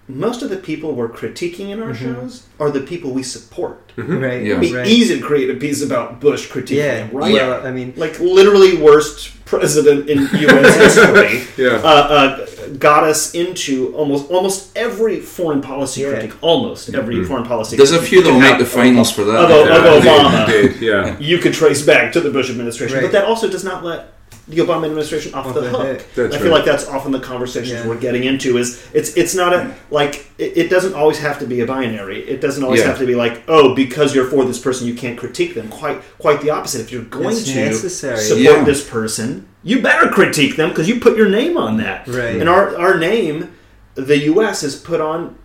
[0.08, 1.96] most of the people we're critiquing in our Mhm.
[2.16, 3.80] shows are the people we support.
[3.96, 4.42] Right.
[4.44, 4.58] Yeah.
[4.58, 4.86] It'd be right.
[4.86, 7.06] easy to create a piece about Bush critiquing Yeah.
[7.06, 7.32] him, right?
[7.34, 10.76] Well, I mean, Like literally worst president in U.S.
[10.76, 11.44] history.
[11.58, 11.80] Yeah.
[11.84, 12.46] uh, uh,
[12.80, 16.10] got us into almost almost every foreign policy Yeah.
[16.14, 16.34] critique.
[16.42, 17.28] Almost every Mhm.
[17.28, 17.78] foreign policy.
[17.78, 19.46] There's a few that'll make the have finals for that.
[19.46, 20.56] Of, of, Yeah, of indeed, Obama.
[20.64, 21.16] indeed, yeah.
[21.20, 23.04] You could trace back to the Bush administration, Right.
[23.04, 24.10] but that also does not let
[24.48, 26.00] the Obama administration off, Off the, the hook.
[26.00, 26.44] I feel right.
[26.52, 27.88] like that's often the conversations Yeah.
[27.88, 28.58] we're getting into.
[28.58, 32.20] Is it's it's not a like it, it doesn't always have to be a binary.
[32.28, 32.88] It doesn't always Yeah.
[32.88, 35.70] have to be like oh because you're for this person you can't critique them.
[35.70, 36.82] Quite quite the opposite.
[36.82, 38.18] If you're going It's to necessary.
[38.18, 38.64] support Yeah.
[38.66, 42.06] this person, you better critique them because you put your name on that.
[42.08, 42.36] Right.
[42.36, 43.54] And our our name,
[43.96, 44.62] the U.S.
[44.62, 45.38] has put on.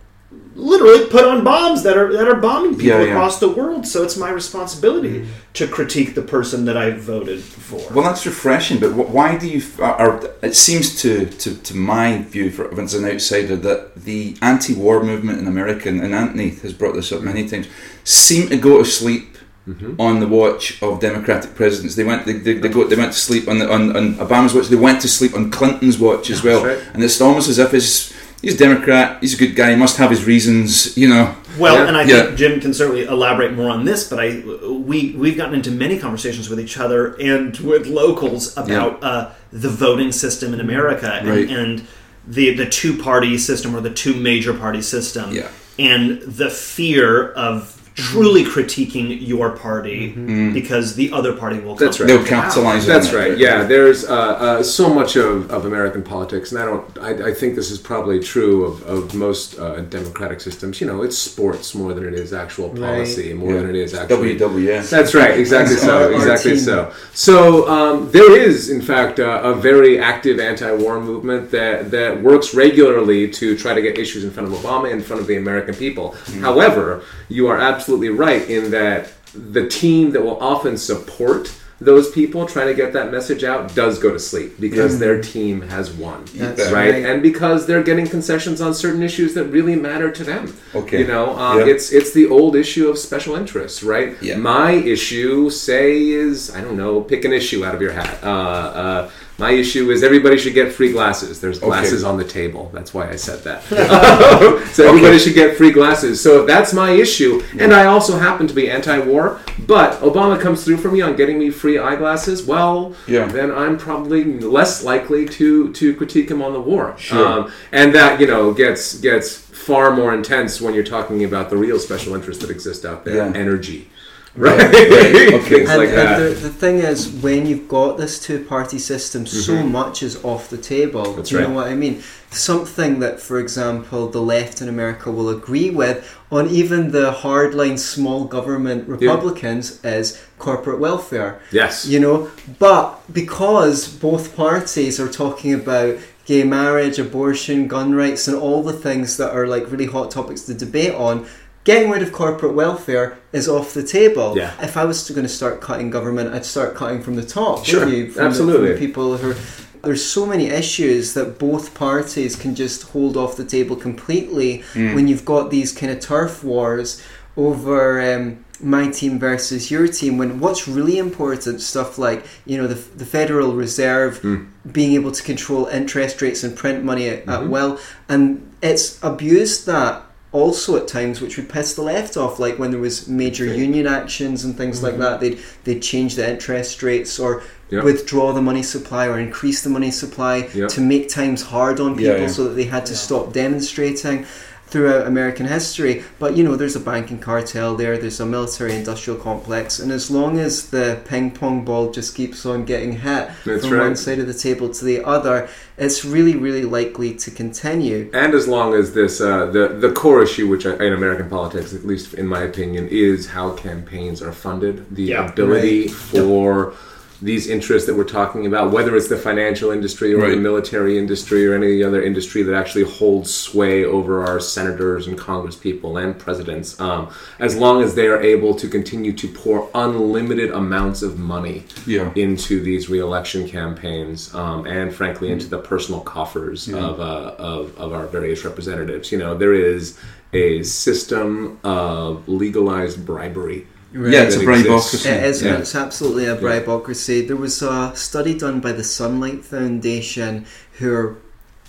[0.53, 3.11] Literally put on bombs that are that are bombing people Yeah, yeah.
[3.11, 3.87] across the world.
[3.87, 5.31] So it's my responsibility mm-hmm.
[5.53, 7.81] to critique the person that I voted for.
[7.93, 9.63] Well, that's refreshing, but why do you?
[9.79, 15.01] Or it seems to, to, to my view, for, as an outsider, that the anti-war
[15.03, 17.67] movement in America, and Anthony has brought this up many times,
[18.03, 19.37] seem to go to sleep
[19.67, 19.99] mm-hmm.
[19.99, 21.95] on the watch of Democratic presidents.
[21.95, 24.53] They went, they, they, they, go, they went to sleep on, the, on, on Obama's
[24.53, 24.67] watch.
[24.67, 26.79] They went to sleep on Clinton's watch as well, right.
[26.93, 29.97] and it's almost as if he's he's a Democrat, he's a good guy, he must
[29.97, 31.35] have his reasons, you know.
[31.57, 31.87] Well, Yeah.
[31.87, 32.23] and I Yeah.
[32.23, 35.97] think Jim can certainly elaborate more on this, but I we we've gotten into many
[35.97, 41.27] conversations with each other and with locals about uh, the voting system in America and,
[41.29, 41.49] Right.
[41.49, 41.81] and
[42.27, 45.47] the the two party system or the two major party system, Yeah.
[45.77, 50.09] and the fear of truly critiquing your party
[50.53, 51.75] because the other party will.
[51.75, 52.13] That's come right.
[52.17, 53.15] They'll capitalize on That's it.
[53.15, 53.37] right.
[53.37, 56.97] Yeah, there's uh, uh, so much of, of American politics, and I don't.
[56.99, 60.79] I, I think this is probably true of, of most uh, democratic systems.
[60.81, 63.61] You know, it's sports more than it is actual policy, more Yeah.
[63.61, 64.37] than it is actually.
[64.37, 64.89] WWF.
[64.89, 65.37] That's right.
[65.39, 66.11] Exactly so.
[66.11, 66.93] Exactly so.
[67.13, 72.53] So um, there is, in fact, uh, a very active anti-war movement that that works
[72.53, 75.75] regularly to try to get issues in front of Obama, in front of the American
[75.75, 76.11] people.
[76.41, 82.45] However, you are absolutely right in that the team that will often support those people
[82.45, 86.25] trying to get that message out does go to sleep because their team has won
[86.37, 86.71] right?
[86.73, 87.05] right.
[87.05, 90.99] and because they're getting concessions on certain issues that really matter to them Okay.
[90.99, 91.67] you know um, Yeah.
[91.67, 94.35] it's it's the old issue of special interests right Yeah.
[94.35, 98.27] my issue say is i don't know pick an issue out of your hat uh,
[98.27, 101.39] uh, my issue is everybody should get free glasses.
[101.39, 102.69] There's glasses on the table.
[102.73, 103.63] That's why I said that.
[104.73, 106.21] so everybody should get free glasses.
[106.21, 107.41] So if that's my issue.
[107.57, 109.39] And I also happen to be anti-war.
[109.65, 112.43] But Obama comes through for me on getting me free eyeglasses.
[112.45, 113.25] Well, Yeah.
[113.25, 116.95] then I'm probably less likely to to critique him on the war.
[116.97, 117.25] Sure.
[117.25, 121.57] Um, and that you know gets gets far more intense when you're talking about the
[121.57, 123.31] real special interests that exist out there, Yeah.
[123.35, 123.88] energy,
[124.35, 124.59] right?
[124.59, 125.39] Okay.
[125.39, 126.19] Things and, like and that.
[126.19, 130.57] the, the thing is, when you've got this two-party system, so much is off the
[130.57, 131.03] table.
[131.03, 131.15] Mm-hmm.
[131.17, 131.49] That's Do you right.
[131.49, 132.03] know what I mean?
[132.31, 137.79] Something that, for example, the left in America will agree with on even the hardline
[137.79, 141.41] small government Republicans is corporate welfare.
[141.51, 141.85] yes.
[141.87, 148.37] You know, but because both parties are talking about gay marriage, abortion, gun rights, and
[148.37, 151.25] all the things that are like really hot topics to debate on,
[151.69, 154.35] getting rid of corporate welfare is off the table.
[154.35, 154.53] Yeah.
[154.61, 157.65] If I was going to start cutting government, I'd start cutting from the top.
[157.65, 158.11] Sure, you?
[158.11, 158.69] From the- absolutely.
[158.71, 159.31] from people who.
[159.31, 159.35] Are,
[159.81, 164.93] there's so many issues that both parties can just hold off the table completely mm.
[164.93, 167.01] when you've got these kind of turf wars
[167.37, 170.17] over um, my team versus your team.
[170.17, 174.49] When what's really important, stuff like you know the, the Federal Reserve mm.
[174.69, 177.49] being able to control interest rates and print money at, at mm-hmm.
[177.49, 177.79] will,
[178.09, 182.39] and it's abused that also at times, which would piss the left off.
[182.39, 185.01] Like when there was major union actions and things like mm-hmm.
[185.01, 187.83] that, they'd they'd change the interest rates or Yep.
[187.83, 190.69] withdraw the money supply or increase the money supply Yep.
[190.69, 192.27] to make times hard on people Yeah, yeah.
[192.27, 194.25] so that they had to stop demonstrating
[194.69, 196.03] throughout American history.
[196.19, 200.09] But you know, there's a banking cartel there, there's a military industrial complex, and as
[200.11, 203.83] long as the ping pong ball just keeps on getting hit That's from right.
[203.87, 208.09] one side of the table to the other, it's really, really likely to continue.
[208.13, 211.73] And as long as this, uh, the the core issue, which I, in American politics,
[211.73, 215.91] at least in my opinion, is how campaigns are funded, the Yeah, ability right.
[215.91, 216.73] for
[217.21, 220.31] these interests that we're talking about, whether it's the financial industry or Right.
[220.31, 225.17] the military industry or any other industry that actually holds sway over our senators and
[225.17, 230.51] congresspeople and presidents, um, as long as they are able to continue to pour unlimited
[230.51, 232.11] amounts of money Yeah.
[232.15, 237.91] into these reelection campaigns um, and frankly into the personal coffers of, uh, of, of
[237.91, 239.11] our various representatives.
[239.11, 239.97] You know, there is
[240.31, 243.65] a system of legalized bribery.
[243.93, 245.05] Yeah, it's a that bribocracy.
[245.07, 245.57] It is, Yeah.
[245.57, 247.27] it's absolutely a bribocracy.
[247.27, 250.45] There was a study done by the Sunlight Foundation,
[250.77, 251.17] who are,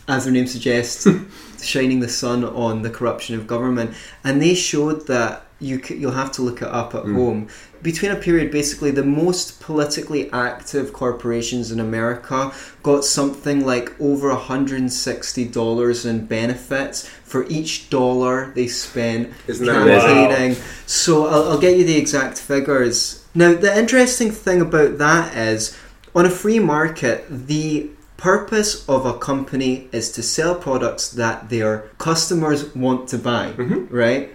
[0.07, 1.07] as their name suggests,
[1.63, 3.93] shining the sun on the corruption of government,
[4.25, 7.15] and they showed that you c- you'll have to look it up at Mm.
[7.15, 7.49] home.
[7.83, 14.35] Between a period, basically, the most politically active corporations in America got something like over
[14.35, 20.57] $160 in benefits for each dollar they spent Isn't campaigning.
[20.87, 23.25] So I'll, I'll get you the exact figures.
[23.35, 25.77] Now, the interesting thing about that is
[26.15, 31.89] on a free market, the purpose of a company is to sell products that their
[31.97, 33.95] customers want to buy, mm-hmm.
[33.95, 34.35] right?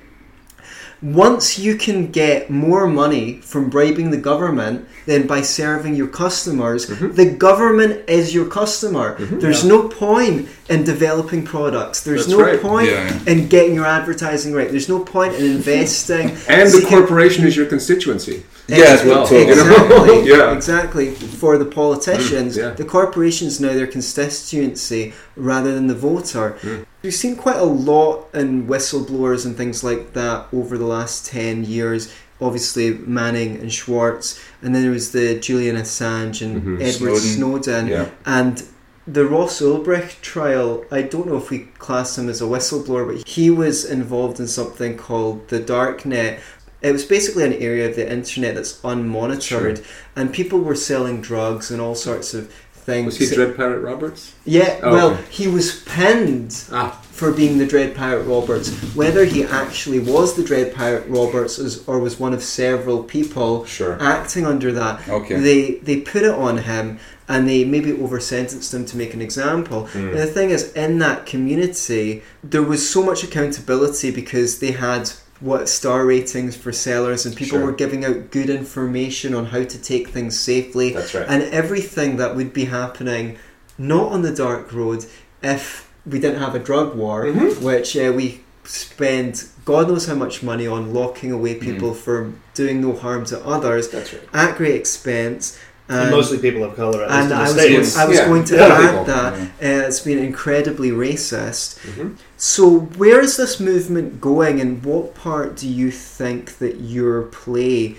[1.05, 6.87] Once you can get more money from bribing the government than by serving your customers,
[6.87, 9.15] the government is your customer.
[9.19, 9.69] There's Yeah.
[9.69, 12.01] no point in developing products.
[12.01, 12.61] There's That's no right.
[12.61, 13.19] point Yeah.
[13.27, 14.69] in getting your advertising right.
[14.69, 16.31] There's no point in investing.
[16.47, 18.43] And the seeking- corporation is your constituency.
[18.67, 19.27] Yeah, as well.
[19.27, 19.51] totally.
[19.51, 20.27] Exactly.
[20.31, 20.51] Yeah.
[20.53, 21.11] Exactly.
[21.11, 22.69] For the politicians, Mm, yeah.
[22.71, 26.55] the corporation's now their constituency rather than the voter.
[26.61, 26.85] Mm.
[27.03, 31.63] We've seen quite a lot in whistleblowers and things like that over the last 10
[31.63, 32.09] years.
[32.41, 36.81] Obviously, Manning and Swartz, and then there was the Julian Assange and Mhm.
[36.81, 37.63] Edward Snowden.
[37.63, 37.87] Snowden.
[37.87, 38.05] Yeah.
[38.25, 38.61] And
[39.07, 43.27] the Ross Ulbricht trial, I don't know if we class him as a whistleblower, but
[43.27, 46.39] he was involved in something called the darknet.
[46.81, 49.81] It was basically an area of the internet that's unmonitored,
[50.15, 53.17] and people were selling drugs and all sorts of things.
[53.17, 54.33] Was he Dread Pirate Roberts?
[54.43, 55.21] yeah, Oh, well, okay.
[55.29, 58.69] he was pinned Ah, for being the Dread Pirate Roberts.
[58.93, 61.53] Whether he actually was the Dread Pirate Roberts
[61.87, 63.97] or was one of several people sure.
[64.01, 65.35] acting under that, Okay.
[65.39, 66.99] they they put it on him
[67.29, 69.87] and they maybe over sentenced him to make an example.
[69.93, 70.09] Mm.
[70.09, 75.09] And the thing is, in that community, there was so much accountability because they had
[75.39, 77.65] what star ratings for sellers and people Sure.
[77.67, 81.25] were giving out good information on how to take things safely That's right.
[81.27, 83.37] and everything that would be happening
[83.77, 85.05] not on the dark road
[85.43, 87.61] if we didn't have a drug war Mhm.
[87.61, 92.81] which uh, we spend god knows how much money on locking away people for doing
[92.81, 94.23] no harm to others That's right.
[94.33, 97.03] at great expense and mostly people of color.
[97.03, 97.95] At least and in the I was, States.
[97.95, 98.63] going, I was Yeah, going to yeah.
[98.65, 99.83] add People, that yeah.
[99.83, 101.77] uh, it's been incredibly racist.
[101.89, 102.15] Mhm.
[102.37, 102.63] So,
[103.01, 107.97] where is this movement going, and what part do you think that your play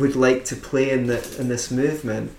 [0.00, 2.30] would like to play in the in this movement?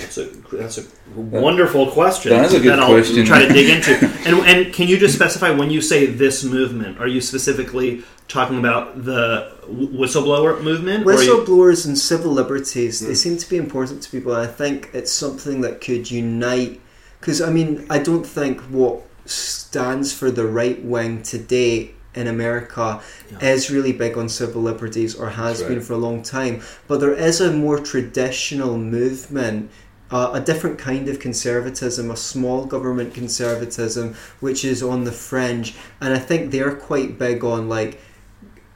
[0.00, 2.30] That's a that's a wonderful question.
[2.32, 3.24] That is a good that I'll question.
[3.24, 3.92] Try to dig into.
[4.26, 6.98] and and can you just specify when you say this movement?
[7.00, 11.06] Are you specifically talking about the whistleblower movement?
[11.06, 13.16] or are you- Whistleblowers and civil liberties, they Mm.
[13.16, 16.80] seem to be important to people, and I think it's something that could unite.
[17.20, 23.00] Because, I mean, I don't think what stands for the right wing today in America
[23.30, 23.50] Yeah.
[23.52, 26.60] is really big on civil liberties or has That's been for a long time.
[26.88, 29.70] But there is a more traditional movement.
[30.08, 35.74] Uh, a different kind of conservatism, a small government conservatism, which is on the fringe,
[36.00, 37.98] and I think they're quite big on like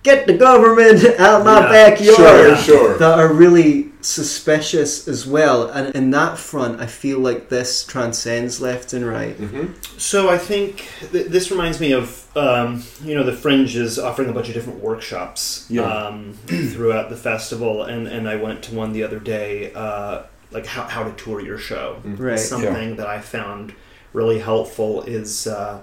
[0.03, 2.99] get the government out my Yeah, backyard Sure, sure.
[2.99, 5.69] that are really suspicious as well.
[5.69, 9.37] And in that front i feel like this transcends left and right.
[9.37, 9.67] Hmm
[9.99, 14.31] So I think th- this reminds me of um, you know the Fringe is offering
[14.31, 15.83] a bunch of different workshops Yeah.
[15.83, 20.67] um, throughout the festival, and, and I went to one the other day, uh, like
[20.67, 22.01] how, how to tour your show.
[22.05, 23.75] right Something that I found
[24.13, 25.81] really helpful is uh,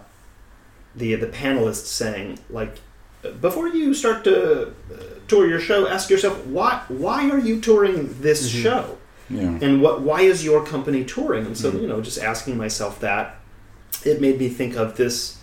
[0.95, 2.75] the the panelists saying like
[3.41, 4.71] before you start to uh,
[5.27, 8.63] tour your show, ask yourself why why are you touring this Mhm.
[8.63, 8.97] show
[9.29, 9.57] Yeah.
[9.61, 11.81] and what why is your company touring and so Mhm.
[11.81, 13.35] you know just asking myself that
[14.03, 15.37] it made me think of this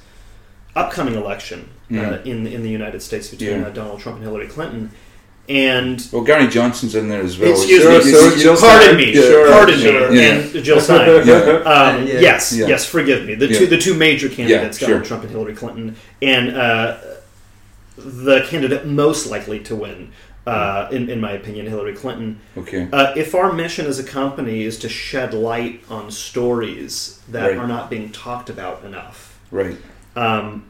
[0.77, 2.27] upcoming election uh, Mm.
[2.27, 3.67] in in the United States between Yeah.
[3.67, 4.91] uh, Donald Trump and Hillary Clinton
[5.49, 7.51] and Well, Gary Johnson's in there as well.
[7.51, 8.11] Excuse Sure, me.
[8.11, 8.97] so Jill pardon Stein.
[8.97, 10.11] me, Sure, pardon sure.
[10.11, 10.31] me, Yeah.
[10.33, 11.07] and Jill Stein.
[11.27, 11.35] Yeah.
[11.35, 12.21] Um, Yeah.
[12.21, 12.67] Yes, Yeah.
[12.69, 12.87] yes.
[12.87, 13.35] Forgive me.
[13.35, 13.59] The Yeah.
[13.59, 15.09] two the two major candidates, Yeah, Donald sure.
[15.09, 16.97] Trump and Hillary Clinton, and uh,
[17.99, 20.09] the candidate most likely to win,
[20.47, 22.39] uh, in in my opinion, Hillary Clinton.
[22.57, 22.89] Okay.
[22.93, 27.59] Uh, if our mission as a company is to shed light on stories that Right.
[27.59, 29.77] are not being talked about enough, Right.
[30.17, 30.65] um,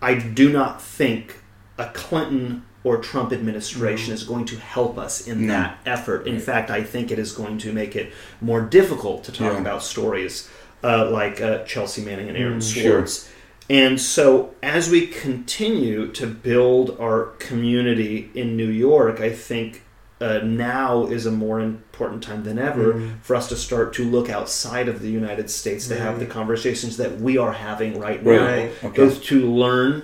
[0.00, 1.36] I do not think
[1.82, 5.52] a Clinton or Trump administration is going to help us in No.
[5.52, 6.26] that effort.
[6.26, 6.42] In Right.
[6.42, 9.60] fact, I think it is going to make it more difficult to talk Yeah.
[9.60, 10.48] about stories
[10.84, 12.82] uh, like uh, Chelsea Manning and Aaron Mm, sure.
[13.06, 13.28] Swartz.
[13.70, 19.82] And so, as we continue to build our community in New York, I think
[20.20, 23.10] uh, now is a more important time than ever Mm.
[23.22, 26.96] for us to start to look outside of the United States to have the conversations
[26.96, 28.40] that we are having right, Right.
[28.40, 28.70] now, Right.
[28.84, 28.96] Okay.
[29.04, 30.02] both to learn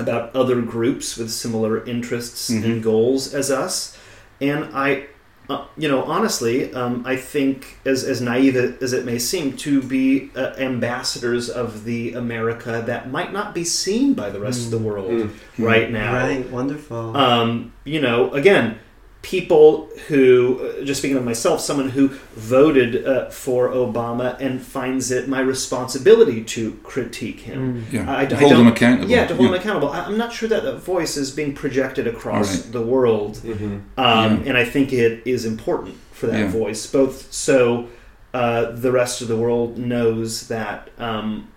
[0.00, 2.64] about other groups with similar interests Mhm.
[2.64, 3.96] and goals as us,
[4.40, 5.04] and I
[5.48, 9.82] uh, you know, honestly, um, I think, as, as naive as it may seem, to
[9.82, 14.70] be uh, ambassadors of the America that might not be seen by the rest of
[14.70, 15.30] the world Mm.
[15.58, 16.12] right now.
[16.12, 17.16] Right, wonderful.
[17.16, 18.76] Um, you know, again,
[19.22, 25.10] people who, uh, just speaking of myself, someone who voted uh, for Obama and finds
[25.10, 27.84] it my responsibility to critique him.
[27.90, 27.92] Mm.
[27.92, 29.10] Yeah, I- I hold don't- them accountable.
[29.10, 29.90] Yeah, to hold him accountable.
[29.90, 32.72] I- I'm not sure that that voice is being projected across Right.
[32.72, 33.62] the world, Mhm.
[33.62, 34.38] um, Yeah.
[34.46, 36.48] and I think it is important for that Yeah.
[36.50, 37.86] voice, both so
[38.32, 41.48] uh, the rest of the world knows that um,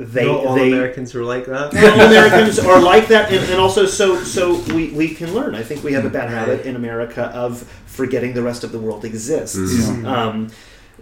[0.00, 1.72] they Not all they Americans are like that.
[1.74, 5.54] not all Americans are like that, and, and also so so we, we can learn.
[5.54, 8.78] I think we have a bad habit in America of forgetting the rest of the
[8.78, 9.58] world exists.
[9.58, 10.06] Mhm.
[10.06, 10.48] Um,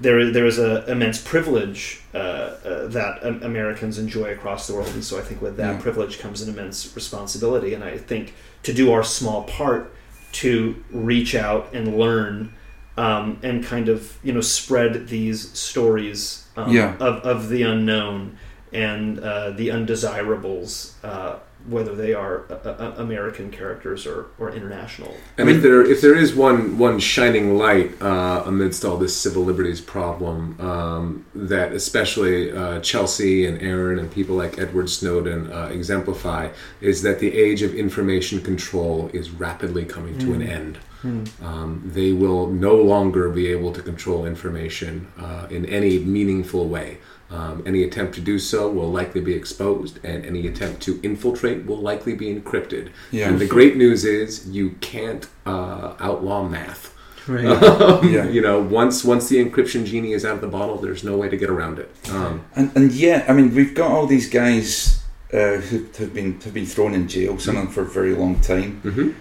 [0.01, 4.89] there, there is a immense privilege uh, uh, that um, Americans enjoy across the world,
[4.95, 5.81] and so I think with that Yeah.
[5.81, 7.75] privilege comes an immense responsibility.
[7.75, 8.35] And I think
[8.65, 9.93] to do our small part
[10.33, 12.53] to reach out and learn
[12.97, 16.95] um, and kind of you know spread these stories um, Yeah.
[16.99, 18.37] of, of the unknown
[18.73, 25.15] and uh, the undesirables, uh, whether they are uh, uh, American characters or, or international.
[25.37, 29.45] And if there if there is one one shining light uh, amidst all this civil
[29.45, 35.67] liberties problem um, that especially uh, Chelsea and Aaron and people like Edward Snowden uh,
[35.73, 36.51] exemplify
[36.81, 40.79] is that the age of information control is rapidly coming to an end.
[41.05, 46.99] Um, they will no longer be able to control information uh, in any meaningful way.
[47.31, 51.67] Um, any attempt to do so will likely be exposed, and any attempt to infiltrate
[51.67, 52.89] will likely be encrypted.
[53.11, 53.29] Yeah.
[53.29, 56.95] And the great news is you can't uh, outlaw math.
[57.27, 57.45] Right.
[58.09, 58.25] Yeah.
[58.31, 61.29] You know, once once the encryption genie is out of the bottle, there's no way
[61.29, 61.91] to get around it.
[62.11, 65.03] Um, And and yeah, I mean, we've got all these guys
[65.35, 68.15] uh, who have been have been thrown in jail, some of them for a very
[68.15, 68.81] long time.
[68.83, 69.15] mhm.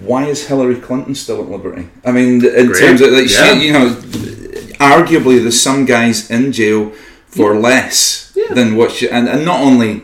[0.00, 1.88] Why is Hillary Clinton still at liberty?
[2.04, 2.80] I mean, in Great.
[2.80, 3.54] terms of like, Yeah.
[3.54, 3.88] she, you know,
[4.78, 6.92] arguably there's some guys in jail
[7.34, 8.54] for less Yeah.
[8.54, 10.02] than what she, and, and not only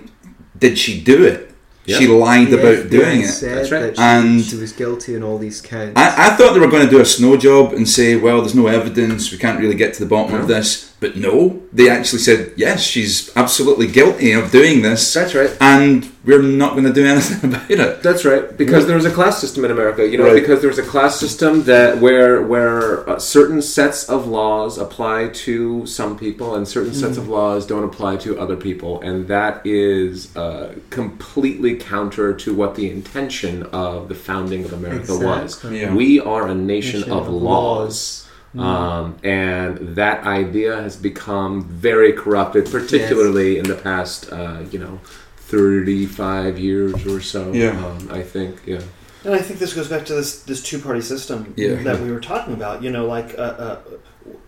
[0.59, 1.53] did she do it,
[1.87, 1.99] Yeah.
[1.99, 3.29] she lied The about doing it.
[3.29, 3.81] Said That's right.
[3.81, 5.93] That she, And- she was guilty on all these counts.
[5.97, 8.55] I, I thought they were going to do a snow job and say, well, there's
[8.55, 10.90] no evidence, we can't really get to the bottom of this.
[11.01, 15.51] But no, they actually said, yes, she's absolutely guilty of doing this, That's right.
[15.59, 18.03] and we're not going to do anything about it.
[18.03, 18.55] That's right.
[18.55, 20.35] Because there was a class system in America, you know, Right.
[20.35, 25.29] because there was a class system that where where uh, certain sets of laws apply
[25.47, 29.63] to some people and certain sets of laws don't apply to other people, and that
[29.65, 35.65] is uh, completely counter to what the intention of the founding of America was.
[35.65, 35.95] Yeah.
[35.95, 38.27] We are a nation, Nation of, of laws.
[38.59, 44.99] Um, and that idea has become very corrupted, particularly in the past, uh, you know,
[45.37, 47.53] 35 years or so.
[47.53, 47.71] Yeah.
[47.85, 48.81] Um, I think, yeah.
[49.25, 51.75] And I think this goes back to this this two party system Yeah.
[51.83, 52.83] that we were talking about.
[52.83, 53.79] You know, like uh, uh,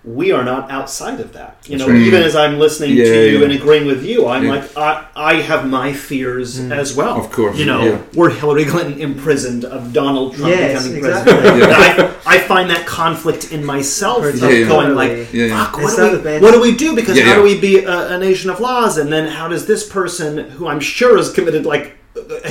[0.05, 1.59] we are not outside of that.
[1.67, 2.03] You That's know, right.
[2.03, 3.45] even as I'm listening Yeah, to you yeah.
[3.45, 4.51] and agreeing with you, I'm Yeah.
[4.51, 7.17] like I I have my fears as well.
[7.21, 7.99] Of course, you know, yeah.
[8.15, 11.33] were Hillary Clinton imprisoned of Donald Trump Yes, becoming exactly.
[11.35, 11.71] president?
[11.71, 12.13] Yeah.
[12.27, 14.69] I, I find that conflict in myself of Yeah, yeah.
[14.69, 15.65] going like, Yeah, yeah.
[15.67, 16.97] fuck, what do, we, what do we do?
[16.97, 17.37] Because Yeah, how yeah.
[17.37, 18.99] do we be a, a nation of laws?
[18.99, 21.97] And then how does this person, who I'm sure has committed like,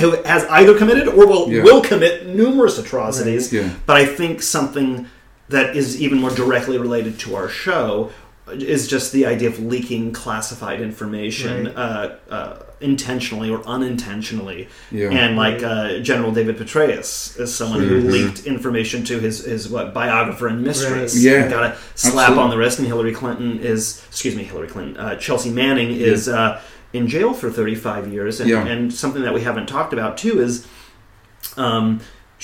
[0.00, 1.62] who has either committed or will Yeah.
[1.64, 3.52] will commit numerous atrocities?
[3.52, 3.68] Yeah.
[3.84, 5.06] But I think something
[5.48, 8.10] that is even more directly related to our show
[8.50, 11.76] is just the idea of leaking classified information Right.
[11.76, 14.68] uh, uh, intentionally or unintentionally.
[14.90, 15.10] Yeah.
[15.10, 18.10] And like uh, General David Petraeus is someone who Mhm.
[18.10, 21.14] leaked information to his, his what biographer and mistress.
[21.14, 21.22] Right.
[21.22, 21.48] Yeah.
[21.48, 22.42] got a slap Absolutely.
[22.42, 22.78] on the wrist.
[22.80, 24.96] And Hillary Clinton is, excuse me, Hillary Clinton.
[24.96, 26.60] Uh, Chelsea Manning is uh,
[26.92, 28.40] in jail for 35 years.
[28.40, 28.66] And, Yeah.
[28.66, 30.66] and something that we haven't talked about too is.
[31.56, 32.00] Um,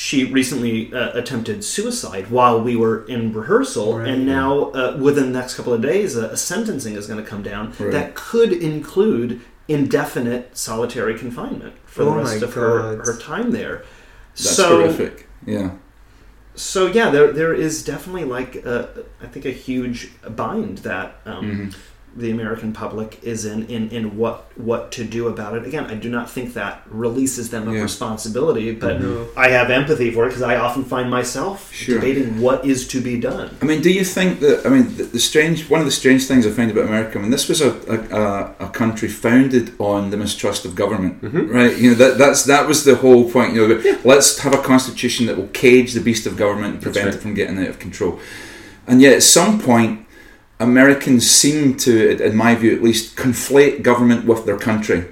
[0.06, 4.08] she recently uh, attempted suicide while we were in rehearsal, Right.
[4.08, 7.28] and now uh, within the next couple of days, a, a sentencing is going to
[7.28, 7.90] come down Right.
[7.90, 13.06] that could include indefinite solitary confinement for the Oh rest of her, God.
[13.06, 13.82] her time there.
[14.36, 15.28] That's so, horrific.
[15.44, 15.70] Yeah.
[16.54, 21.44] so yeah, there there is definitely like a, I think a huge bind that um,
[21.44, 21.76] Mhm.
[22.18, 25.64] The American public is in, in in what what to do about it.
[25.66, 27.82] Again, I do not think that releases them of Yeah.
[27.82, 29.26] responsibility, but No.
[29.36, 31.94] I have empathy for it because I often find myself Sure.
[31.94, 33.50] debating what is to be done.
[33.62, 34.66] I mean, do you think that?
[34.66, 37.18] I mean, the, the strange one of the strange things I find about America.
[37.18, 41.22] I mean, this was a a, a, a country founded on the mistrust of government,
[41.22, 41.48] mm-hmm.
[41.58, 41.76] right?
[41.76, 43.54] You know that that's that was the whole point.
[43.54, 47.06] You know, let's have a constitution that will cage the beast of government and prevent
[47.06, 47.14] right.
[47.14, 48.18] it from getting out of control.
[48.88, 50.06] And yet, at some point,
[50.60, 55.06] Americans seem to, in my view at least, conflate government with their country.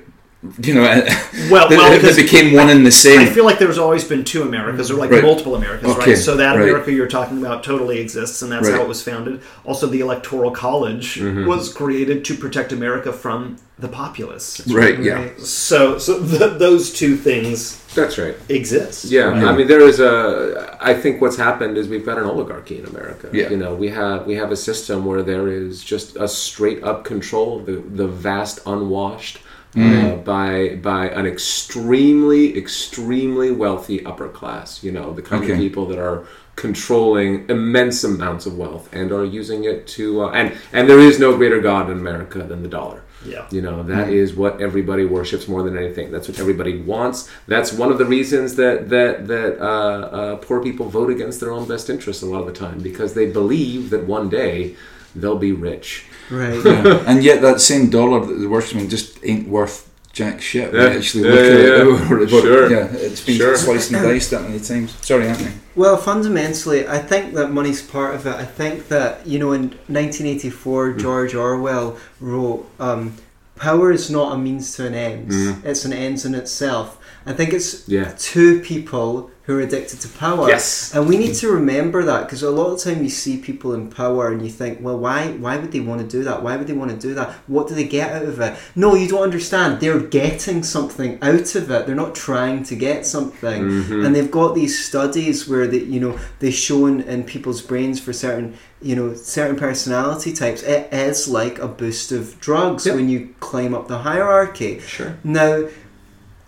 [0.62, 0.82] You know,
[1.50, 3.20] Well, that, well, that because became one and the same.
[3.20, 5.22] I feel like there's always been two Americas, or like Right.
[5.22, 6.18] multiple Americas, Okay, right?
[6.18, 6.62] So that right.
[6.68, 8.76] America you're talking about totally exists, and that's Right.
[8.76, 9.40] how it was founded.
[9.64, 11.46] Also, the Electoral College Mm-hmm.
[11.46, 14.60] was created to protect America from the populace.
[14.68, 14.98] right?
[14.98, 15.28] Yeah.
[15.38, 18.34] So, so th- those two things That's right.
[18.48, 19.04] exist.
[19.04, 19.50] Yeah, Yeah.
[19.50, 20.78] I mean, there is a.
[20.80, 23.28] I think what's happened is we've got an oligarchy in America.
[23.32, 23.50] Yeah.
[23.50, 27.04] You know, we have we have a system where there is just a straight up
[27.04, 29.40] control of the the vast unwashed.
[29.74, 35.86] Uh, by by an extremely extremely wealthy upper class, you know the kind of people
[35.86, 40.88] that are controlling immense amounts of wealth and are using it to uh, and and
[40.88, 43.02] there is no greater god in America than the dollar.
[43.24, 43.46] Yeah.
[43.50, 46.10] You know, that is what everybody worships more than anything.
[46.10, 47.28] That's what everybody wants.
[47.48, 51.50] That's one of the reasons that that that uh, uh, poor people vote against their
[51.50, 54.76] own best interests a lot of the time because they believe that one day
[55.14, 56.06] they'll be rich.
[56.30, 56.64] Right.
[56.64, 57.02] Yeah.
[57.06, 60.72] and yet that same dollar that they're worshipping just ain't worth jack shit.
[60.72, 60.90] Yeah.
[60.92, 62.30] you actually Yeah, look at yeah, it.
[62.32, 62.40] yeah.
[62.40, 62.70] Sure.
[62.70, 63.56] Yeah, it's been Sure.
[63.56, 64.94] sliced and diced that many times.
[65.02, 65.52] Sorry, Anthony.
[65.74, 68.34] Well, fundamentally, I think that money's part of it.
[68.34, 70.98] I think that, you know, in 1984, Hmm.
[70.98, 73.14] George Orwell wrote, um,
[73.56, 75.64] Power is not a means to an end, Mhm.
[75.64, 76.98] it's an end in itself.
[77.24, 78.12] I think it's Yeah.
[78.18, 80.48] two people who are addicted to power.
[80.48, 80.92] Yes.
[80.92, 83.88] And we need to remember that because a lot of time you see people in
[83.88, 86.42] power and you think, well, why why would they want to do that?
[86.42, 87.30] Why would they want to do that?
[87.46, 88.58] What do they get out of it?
[88.74, 89.78] No, you don't understand.
[89.80, 91.86] They're getting something out of it.
[91.86, 93.62] They're not trying to get something.
[93.62, 94.04] Mhm.
[94.04, 98.12] And they've got these studies where they, you know, they shown in people's brains for
[98.12, 100.62] certain, you know, certain personality types.
[100.64, 102.96] It is like a boost of drugs Yep.
[102.96, 104.80] when you climb up the hierarchy.
[104.84, 105.14] Sure.
[105.22, 105.64] Now,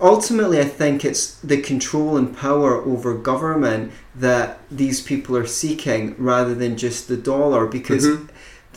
[0.00, 6.14] ultimately, I think it's the control and power over government that these people are seeking
[6.18, 8.06] rather than just the dollar because.
[8.06, 8.28] Mhm.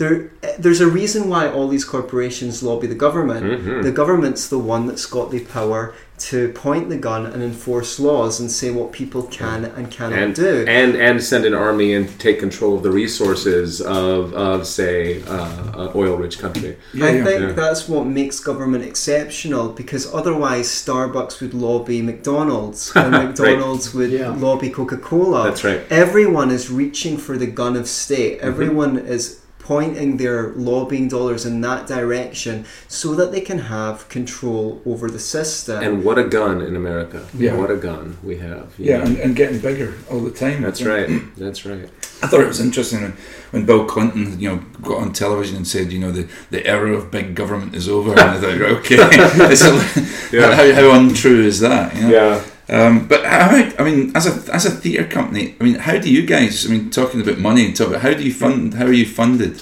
[0.01, 3.43] There, there's a reason why all these corporations lobby the government.
[3.45, 3.83] Mhm.
[3.83, 5.93] The government's the one that's got the power
[6.29, 10.35] to point the gun and enforce laws and say what people can and cannot and,
[10.35, 10.53] do.
[10.67, 15.81] and and send an army and take control of the resources of, of say uh,
[15.83, 16.77] an oil-rich country.
[16.93, 17.23] Yeah, I yeah.
[17.25, 17.51] think yeah.
[17.53, 23.27] that's what makes government exceptional because otherwise Starbucks would lobby McDonald's and Right.
[23.27, 24.29] McDonald's would Yeah.
[24.47, 25.43] lobby Coca Cola.
[25.45, 25.81] That's right.
[25.89, 28.37] Everyone is reaching for the gun of state.
[28.37, 28.47] Mm-hmm.
[28.51, 34.81] Everyone is pointing their lobbying dollars in that direction so that they can have control
[34.85, 35.83] over the system.
[35.83, 37.25] And what a gun in America!
[37.33, 37.55] Yeah.
[37.55, 38.73] What a gun we have!
[38.77, 40.61] you Yeah, and, and getting bigger all the time.
[40.61, 41.09] that's right.
[41.37, 41.89] That's right.
[42.23, 43.11] I thought it was interesting when,
[43.51, 46.93] when Bill Clinton, you know, got on television and said, you know, the, the era
[46.93, 48.11] of big government is over.
[48.11, 48.97] And I thought, okay,
[50.31, 50.53] Yeah.
[50.55, 51.95] how, how untrue is that?
[51.95, 52.09] You know?
[52.09, 52.43] Yeah.
[52.71, 56.09] Um, but how, I mean, as a as a theatre company, I mean, how do
[56.09, 56.65] you guys?
[56.65, 58.75] I mean, talking about money and talk about how do you fund?
[58.75, 59.61] How are you funded?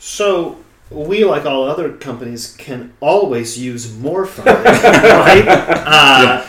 [0.00, 0.58] So
[0.90, 5.46] we, like all other companies, can always use more funding, right?
[5.86, 6.46] Uh, Yeah,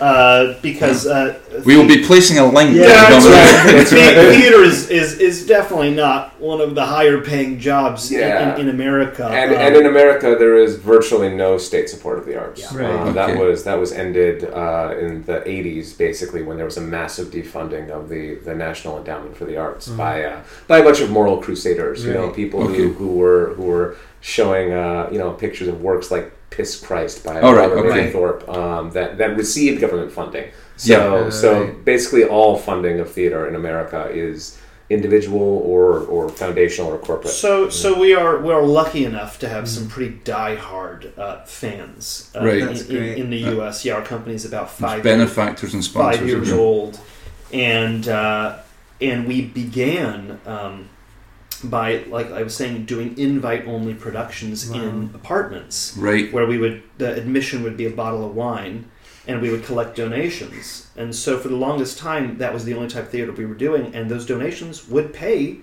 [0.00, 2.74] uh, because uh, we will be placing a link.
[2.74, 4.14] Yeah, to the that's right.
[4.14, 8.54] The- Theater is, is, is definitely not one of the higher paying jobs in- Yeah.
[8.54, 9.26] in, in America.
[9.26, 12.60] And, Um, and in America, there is virtually no state support of the arts.
[12.72, 12.78] Yeah.
[12.78, 13.08] Right.
[13.08, 16.86] Uh, That was that was ended uh, in the '80s, basically, when there was a
[16.98, 21.00] massive defunding of the, the National Endowment for the Arts by uh, by a bunch
[21.00, 22.04] of moral crusaders.
[22.04, 22.76] You know, people Okay.
[22.76, 27.24] who, who were who were showing uh, you know pictures of works like Piss Christ
[27.24, 28.12] by All right, Robert okay.
[28.12, 30.50] Mapplethorpe um, that that received government funding.
[30.76, 30.92] So
[31.24, 31.30] Yeah.
[31.30, 31.84] so Right.
[31.84, 34.58] basically, all funding of theater in America is
[34.90, 37.32] individual or or foundational or corporate.
[37.32, 42.28] So, so we are we are lucky enough to have some pretty die-hard uh, fans
[42.34, 42.58] uh, Right.
[42.58, 43.84] in, in, in the U.S.
[43.84, 46.18] Yeah, our company's about There's five benefactors and sponsors.
[46.18, 46.98] five years old,
[47.52, 48.56] and uh,
[49.00, 50.88] and we began um,
[51.64, 54.82] by like I was saying, doing invite-only productions Wow.
[54.82, 56.32] in apartments Right.
[56.32, 58.86] where we would the admission would be a bottle of wine
[59.26, 62.88] and we would collect donations and so for the longest time that was the only
[62.88, 65.58] type of theater we were doing and those donations would pay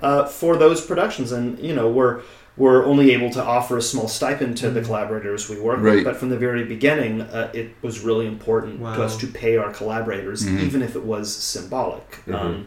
[0.00, 2.20] uh, for those productions and you know we're
[2.56, 5.96] we're only able to offer a small stipend to the collaborators we work Right.
[5.96, 9.56] with but from the very beginning uh, it was really important to us to pay
[9.56, 10.60] our collaborators Mhm.
[10.62, 12.34] even if it was symbolic Mhm.
[12.34, 12.66] um,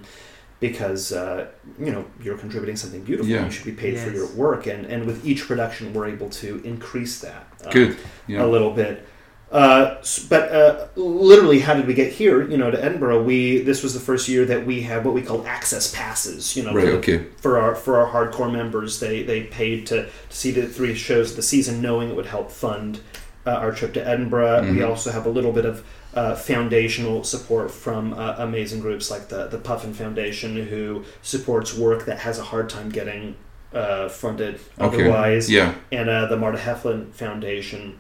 [0.60, 1.48] because uh,
[1.80, 3.46] you know you're contributing something beautiful Yeah.
[3.46, 6.62] you should be paid for your work and and with each production we're able to
[6.64, 7.98] increase that um, Good.
[8.28, 8.44] Yeah.
[8.44, 9.06] a little bit.
[9.52, 12.50] Uh, but uh, literally, how did we get here?
[12.50, 13.24] You know, to Edinburgh.
[13.24, 16.58] We this was the first year that we had what we call access passes.
[16.58, 16.86] You know, Right.
[16.88, 17.26] for, Okay.
[17.38, 21.30] for our for our hardcore members, they they paid to, to see the three shows
[21.32, 23.00] of the season, knowing it would help fund
[23.46, 24.64] uh, our trip to Edinburgh.
[24.64, 24.90] We Mhm.
[24.90, 25.84] also have a little bit of
[26.16, 32.06] uh, foundational support from uh, amazing groups like the the Puffin Foundation, who supports work
[32.06, 33.36] that has a hard time getting
[33.74, 34.96] uh, funded Okay.
[35.04, 35.74] otherwise Yeah.
[35.92, 38.00] and uh, the Marta Heflin Foundation,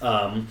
[0.00, 0.46] um,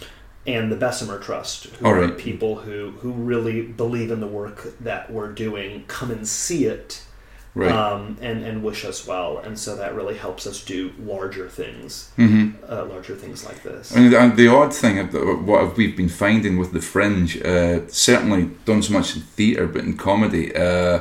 [0.46, 2.18] and the Bessemer Trust, who All are right.
[2.18, 7.04] people who, who really believe in the work that we're doing, come and see it
[7.60, 7.72] Right.
[7.72, 9.32] um, and, and wish us well.
[9.46, 13.94] And so that really helps us do larger things, hmm uh, larger things like this.
[13.96, 17.80] Mean, the, the odd thing, of the- what we've been finding with the Fringe, uh,
[17.88, 21.00] certainly done so much in theatre, but in comedy, uh,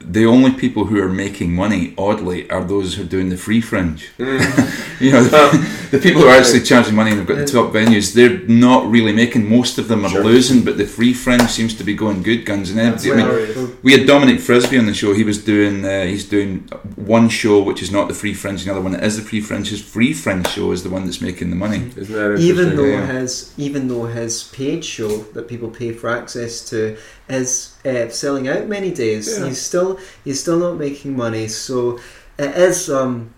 [0.00, 3.60] the only people who are making money, oddly, are those who are doing the free
[3.60, 4.10] Fringe.
[4.18, 7.72] you know, the, the people who are actually charging money and have got the top
[7.72, 9.48] venues, they're not really making.
[9.48, 10.24] Most of them are Sure.
[10.24, 12.70] losing, but the free Fringe seems to be going good guns.
[12.70, 15.14] And then, I mean, we had Dominic Frisby on the show.
[15.14, 18.80] He was doing uh, he's doing one show which is not the free Fringe, another
[18.80, 19.68] one that is the free Fringe.
[19.68, 21.90] His free Fringe show is the one that's making the money.
[21.96, 23.06] Isn't that even though yeah.
[23.06, 26.96] his even though his paid show that people pay for access to
[27.30, 29.46] is uh, selling out many days, Yeah.
[29.46, 31.48] he's still he's still not making money.
[31.48, 31.98] So
[32.38, 32.90] it is.
[32.90, 33.34] Um,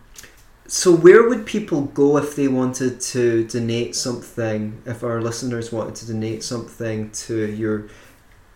[0.67, 4.81] so where would people go if they wanted to donate something?
[4.87, 7.89] If our listeners wanted to donate something to your,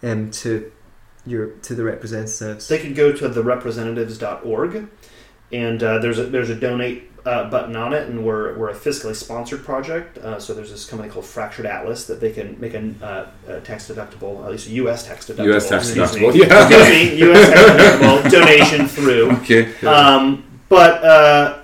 [0.03, 0.73] um, to
[1.27, 2.69] your to the representatives.
[2.69, 4.89] They could go to therepresentatives.org,
[5.53, 8.75] and uh, there's a there's a donate uh, button on it, and we're, we're a
[8.75, 10.17] fiscally sponsored project.
[10.19, 13.61] Uh, so there's this company called Fractured Atlas that they can make a, uh, a
[13.61, 15.05] tax deductible, at least a U.S.
[15.07, 15.45] tax deductible.
[15.47, 15.69] U.S.
[15.69, 16.33] tax deductible.
[16.33, 16.63] Me, Yeah.
[16.67, 17.49] Excuse me, U.S.
[17.53, 19.31] tax deductible donation through.
[19.39, 19.75] Okay.
[19.87, 21.63] Um, but uh,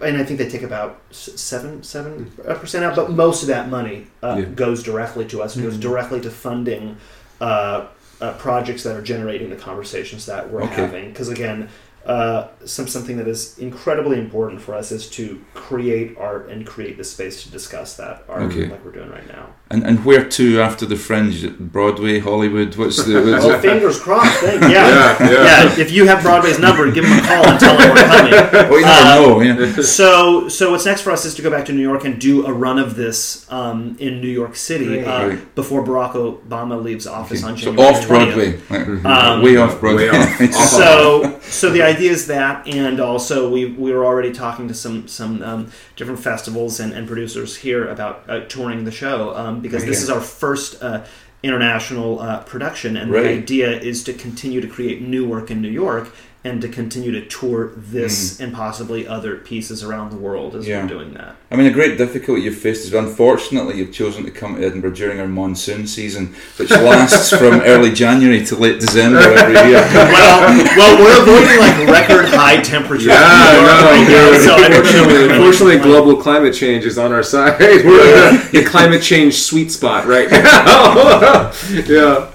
[0.00, 4.08] and I think they take about seven seven percent out, but most of that money
[4.22, 4.44] uh, Yeah.
[4.46, 5.56] goes directly to us.
[5.56, 6.98] It goes directly to funding
[7.40, 7.86] uh,
[8.20, 10.74] uh, projects that are generating the conversations that we're Okay.
[10.74, 11.08] having.
[11.08, 11.70] Because again.
[12.06, 16.98] Uh, some something that is incredibly important for us is to create art and create
[16.98, 18.66] the space to discuss that art Okay.
[18.66, 19.46] like we're doing right now.
[19.70, 21.48] And and where to after the Fringe?
[21.58, 22.76] Broadway, Hollywood?
[22.76, 23.22] What's the?
[23.22, 24.38] What's Oh, fingers crossed!
[24.40, 24.70] Thank yeah.
[24.74, 25.64] Yeah, yeah.
[25.64, 25.78] yeah.
[25.84, 28.32] If you have Broadway's number, give them a call and tell them we're coming.
[28.70, 29.40] well, you never know.
[29.66, 29.82] Yeah.
[29.82, 32.44] so so what's next for us is to go back to New York and do
[32.46, 35.04] a run of this um, in New York City Great.
[35.06, 35.54] uh, Right.
[35.54, 38.08] before Barack Obama leaves office on So January off 20th.
[38.08, 40.10] Broadway, Like, Um, way off Broadway.
[40.10, 40.40] way off.
[40.42, 44.74] Off So so the idea is that, and also we we were already talking to
[44.74, 49.60] some some um, different festivals and, and producers here about uh, touring the show um,
[49.60, 50.82] because this is our first.
[50.82, 51.04] Uh,
[51.42, 53.22] International uh, production, and Right.
[53.24, 56.08] the idea is to continue to create new work in New York
[56.46, 60.68] and to continue to tour this and possibly other pieces around the world as Mm.
[60.68, 60.82] Yeah.
[60.82, 61.36] we're doing that.
[61.50, 64.90] I mean, a great difficulty you've faced is unfortunately you've chosen to come to Edinburgh
[64.92, 69.80] during our monsoon season, which lasts from early January to late December every year.
[69.94, 70.40] well,
[70.76, 73.06] well, we're avoiding like record high temperatures.
[73.06, 74.42] Yeah, in New no, right now, dude.
[74.42, 77.58] so I don't know Unfortunately, unfortunately, global climate change is on our side.
[77.60, 81.52] We're in the climate change sweet spot right now.
[81.86, 82.30] yeah.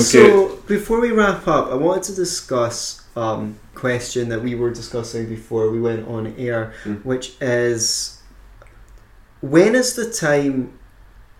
[0.00, 5.28] So before we wrap up, I wanted to discuss um, question that we were discussing
[5.28, 7.04] before we went on air, Mm.
[7.04, 8.18] which is
[9.40, 10.72] when is the time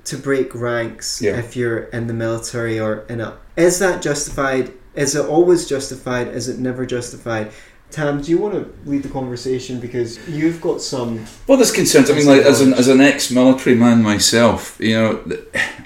[0.05, 1.37] to break ranks Yeah.
[1.39, 4.73] if you're in the military or in a is that justified?
[4.95, 6.29] Is it always justified?
[6.29, 7.53] Is it never justified?
[7.93, 12.11] Tam, do you want to lead the conversation because you've got some Well, there's concerns.
[12.11, 15.23] I mean, like as an as an ex-military man myself, you know,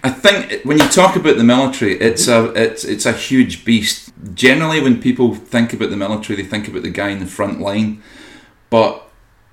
[0.04, 4.12] I think when you talk about the military, it's a it's it's a huge beast.
[4.34, 7.61] Generally, when people think about the military, they think about the guy in the front
[7.61, 8.00] line,
[8.70, 9.05] but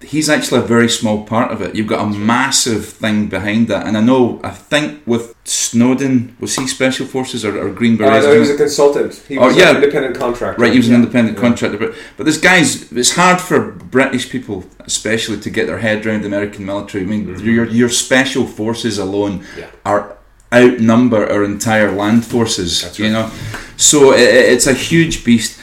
[0.04, 1.76] he's actually a very small part of it.
[1.76, 4.40] You've got a massive thing behind that, and I know.
[4.44, 8.26] I think with Snowden, was he special forces or, or Green Uh, Berets?
[8.26, 9.22] no, he was a consultant.
[9.28, 9.70] He Oh, was yeah.
[9.70, 10.62] an independent contractor.
[10.62, 11.42] Right, he was an independent Yeah.
[11.48, 13.60] contractor, but but this guy's it's hard for
[13.98, 17.04] British people, especially, to get their head around the American military.
[17.04, 17.44] I mean, Mhm.
[17.46, 19.66] your your special forces alone Yeah.
[19.86, 20.04] are
[20.54, 22.82] outnumber our entire land forces.
[22.82, 23.14] That's You right.
[23.14, 23.26] know,
[23.78, 25.58] so i i- it's a huge beast.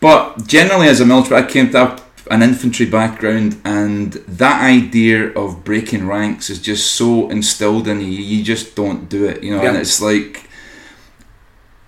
[0.00, 5.64] But generally, as a military, I came up an infantry background, and that idea of
[5.64, 8.06] breaking ranks is just so instilled in you.
[8.06, 9.42] You just don't do it.
[9.42, 10.48] You know, and it's like.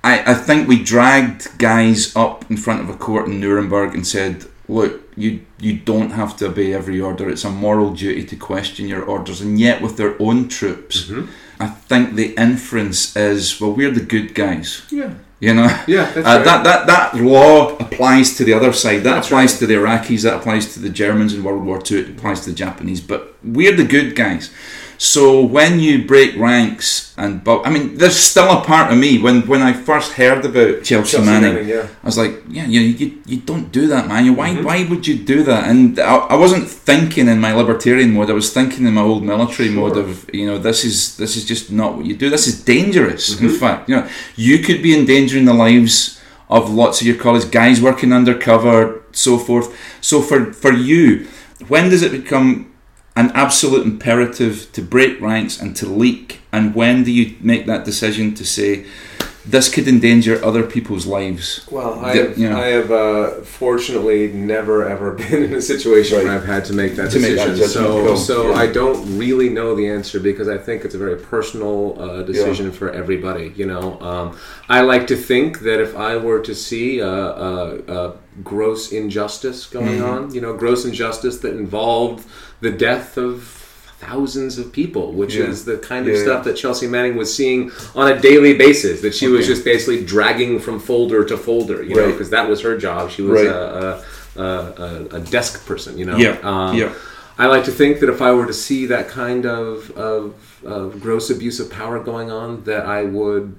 [0.05, 4.07] I, I think we dragged guys up in front of a court in Nuremberg and
[4.07, 7.28] said, "Look, you you don't have to obey every order.
[7.28, 11.26] It's a moral duty to question your orders." And yet, with their own troops, Mhm.
[11.59, 15.11] I think the inference is, "Well, we're the good guys." Yeah.
[15.39, 19.03] You know, Yeah, uh, that that that law applies to the other side.
[19.03, 19.59] That That's applies right.
[19.59, 20.22] to the Iraqis.
[20.22, 21.99] That applies to the Germans in World War Two.
[21.99, 23.03] It applies to the Japanese.
[23.03, 24.51] But we're the good guys.
[24.99, 29.18] So when you break ranks and but I mean, there's still a part of me
[29.18, 31.55] when when I first heard about Chelsea, Chelsea Manning.
[31.55, 31.86] Manning, yeah.
[32.03, 34.34] I was like, yeah, you, you, you don't do that, man.
[34.36, 34.64] Why, Mhm.
[34.64, 35.68] why would you do that?
[35.68, 38.30] And I, I wasn't thinking in my libertarian mode.
[38.30, 39.76] I was thinking in my old military Sure.
[39.80, 42.30] mode of, you know, this is this is just not what you do.
[42.30, 43.22] This is dangerous.
[43.40, 43.59] In Mhm.
[43.59, 46.18] fact, you know, you could be endangering the lives
[46.49, 49.68] of lots of your colleagues, guys working undercover, so forth.
[50.01, 51.26] So for for you,
[51.68, 52.66] when does it become
[53.16, 56.40] an absolute imperative to break ranks and to leak?
[56.52, 58.86] And when do you make that decision to say
[59.48, 61.66] this could endanger other people's lives?
[61.70, 62.60] Well, I have, you know.
[62.60, 66.96] I have uh, fortunately never ever been in a situation where I've had to make
[66.96, 67.58] that To make decision.
[67.58, 68.56] that so, call, so yeah.
[68.56, 72.72] I don't really know the answer because I think it's a very personal uh, decision
[72.72, 73.52] for everybody.
[73.56, 74.38] You know, um,
[74.68, 79.66] I like to think that if I were to see a, a, a gross injustice
[79.66, 80.09] going Mhm.
[80.09, 82.26] on, you know, gross injustice that involved
[82.61, 83.53] the death of
[84.01, 85.45] thousands of people, which Yeah.
[85.45, 86.22] is the kind of yeah.
[86.22, 89.01] stuff that Chelsea Manning was seeing on a daily basis.
[89.01, 92.61] That she was just basically dragging from folder to folder, you know, because that was
[92.61, 93.11] her job.
[93.11, 93.47] She was Right.
[93.47, 94.03] a,
[94.37, 94.45] a, a,
[95.12, 96.16] a, a desk person, you know.
[96.16, 96.91] Yeah, Um, yeah.
[97.39, 100.34] I like to think that if I were to see that kind of, of,
[100.64, 103.55] of gross abuse of power going on, that I would,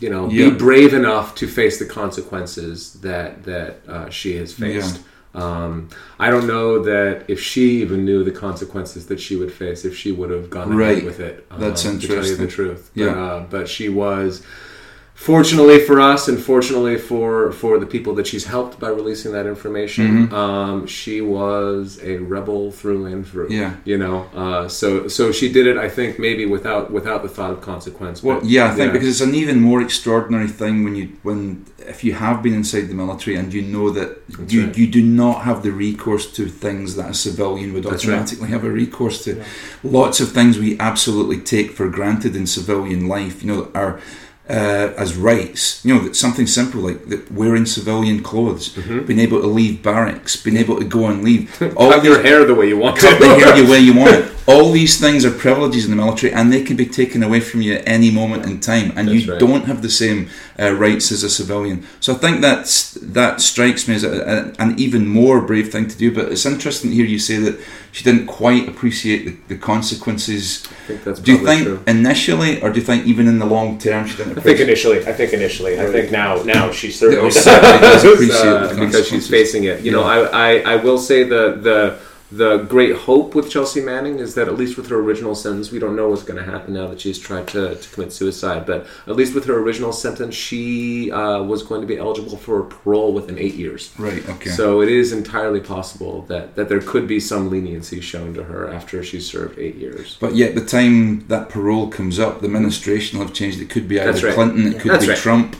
[0.00, 0.50] you know, Yeah.
[0.50, 5.00] be brave enough to face the consequences that that uh, she has faced.
[5.34, 9.84] Um, I don't know that if she even knew the consequences that she would face
[9.84, 10.92] if she would have gone Right.
[10.92, 11.46] ahead with it.
[11.58, 12.48] That's um, To tell you the interesting.
[12.48, 13.06] truth, Yeah.
[13.12, 14.42] But, uh, but she was
[15.16, 19.46] fortunately for us and fortunately for for the people that she's helped by releasing that
[19.46, 20.32] information Mhm.
[20.32, 23.72] um, she was a rebel through and through Yeah.
[23.86, 27.50] you know uh, so so she did it i think maybe without without the thought
[27.50, 30.94] of consequence Well, but, yeah, I think because it's an even more extraordinary thing when
[31.00, 31.64] you when
[31.94, 34.76] if you have been inside the military and you know that That's you right.
[34.80, 38.18] you do not have the recourse to things that a civilian would That's right.
[38.18, 39.30] automatically have a recourse to.
[39.36, 39.44] Yeah.
[40.00, 43.98] Lots of things we absolutely take for granted in civilian life, you know, are.
[44.48, 49.04] Uh, as rights, you know, something simple like that wearing civilian clothes, Mhm.
[49.04, 52.44] being able to leave barracks, being able to go and leave, all cut your hair
[52.44, 54.24] the way you want cut the hair the way you want it.
[54.48, 57.60] All these things are privileges in the military, and they can be taken away from
[57.62, 59.40] you at any moment in time, and That's you right.
[59.40, 60.28] don't have the same
[60.62, 61.82] uh, rights as a civilian.
[61.98, 65.88] So I think that's that strikes me as a, a, an even more brave thing
[65.88, 66.12] to do.
[66.12, 67.58] But it's interesting to hear you say that
[67.96, 70.64] she didn't quite appreciate the, the consequences.
[70.70, 73.46] i think that's Do you think true initially, or do you think even in the
[73.46, 74.98] long term she didn't I think initially.
[75.06, 75.80] I think initially.
[75.80, 76.42] I think now.
[76.42, 77.30] Now she certainly.
[77.30, 79.80] certainly does appreciate Uh, the because she's facing it.
[79.80, 81.80] You know, I, I, I will say the the
[82.30, 85.78] the great hope with Chelsea Manning is that at least with her original sentence, we
[85.78, 88.66] don't know what's going to happen now that she's tried to, to commit suicide.
[88.66, 92.64] But at least with her original sentence, she uh, was going to be eligible for
[92.64, 93.94] parole within eight years.
[93.96, 94.28] Right.
[94.28, 94.50] Okay.
[94.50, 98.72] So it is entirely possible that, that there could be some leniency shown to her
[98.72, 100.16] after she's served eight years.
[100.20, 103.60] But yet, the time that parole comes up, the administration will have changed.
[103.60, 104.34] It could be either right.
[104.34, 105.18] Clinton, it could That's be right.
[105.18, 105.56] Trump.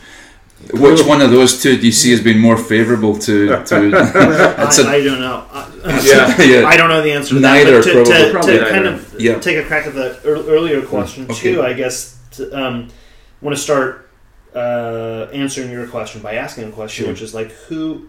[0.72, 3.62] Which one of those two do you see as being more favourable to?
[3.64, 5.44] to I, a, I don't know.
[5.52, 5.70] I,
[6.04, 6.42] Yeah.
[6.60, 6.66] yeah.
[6.66, 7.84] I don't know the answer to Neither, that.
[7.84, 8.24] But to, probably.
[8.24, 8.70] to, Probably to neither.
[8.70, 9.38] kind of Yeah.
[9.38, 11.52] take a crack at the earlier question Okay.
[11.54, 12.18] too, I guess.
[12.32, 12.88] To, um,
[13.40, 14.10] want to start
[14.54, 17.12] uh, answering your question by asking a question, Sure.
[17.12, 18.08] which is like, who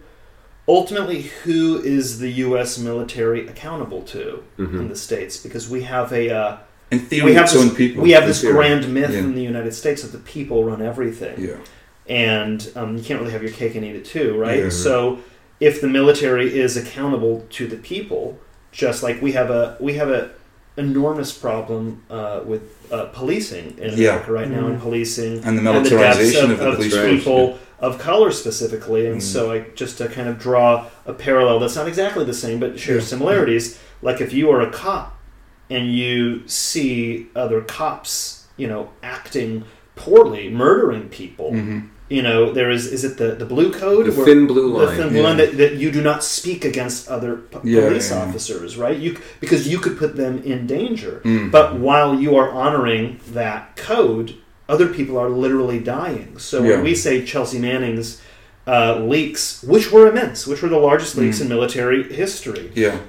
[0.68, 2.78] ultimately who is the U.S.
[2.78, 4.90] military accountable to in Mhm.
[4.90, 5.38] the states?
[5.38, 6.58] Because we have a uh,
[6.90, 8.02] in theory, we have its this, own people.
[8.02, 8.54] we have this theory.
[8.54, 9.20] grand myth Yeah.
[9.20, 11.56] in the United States that the people run everything yeah.
[12.10, 14.64] And um, you can't really have your cake and eat it too, right?
[14.66, 14.70] Yeah.
[14.70, 15.20] So
[15.60, 18.40] if the military is accountable to the people,
[18.72, 20.32] just like we have a we have a
[20.78, 24.10] enormous problem uh, with uh, policing in Yeah.
[24.10, 26.94] America right now, and policing And the and the militarization of, of, the of police
[26.96, 27.02] right.
[27.10, 27.20] force.
[27.24, 29.08] people of color specifically.
[29.08, 29.22] And Mm.
[29.22, 32.80] so, I just to kind of draw a parallel that's not exactly the same, but
[32.80, 33.10] shares Yeah.
[33.10, 33.80] similarities.
[34.02, 35.18] Like if you are a cop
[35.70, 39.64] and you see other cops, you know, acting
[39.96, 41.52] poorly, murdering people.
[42.10, 44.06] You know, there is is it the, the blue code?
[44.06, 44.96] The thin blue the line.
[44.98, 45.24] thin blue yeah.
[45.28, 48.98] line that, that you do not speak against other p- Yeah, police yeah, officers, right?
[48.98, 51.22] You because you could put them in danger.
[51.26, 51.52] Mm.
[51.52, 54.36] But while you are honoring that code,
[54.70, 56.40] other people are literally dying.
[56.40, 58.22] So when we say Chelsea Manning's
[58.66, 61.42] uh, leaks, which were immense, which were the largest leaks Mm.
[61.44, 63.00] in military history, Yeah.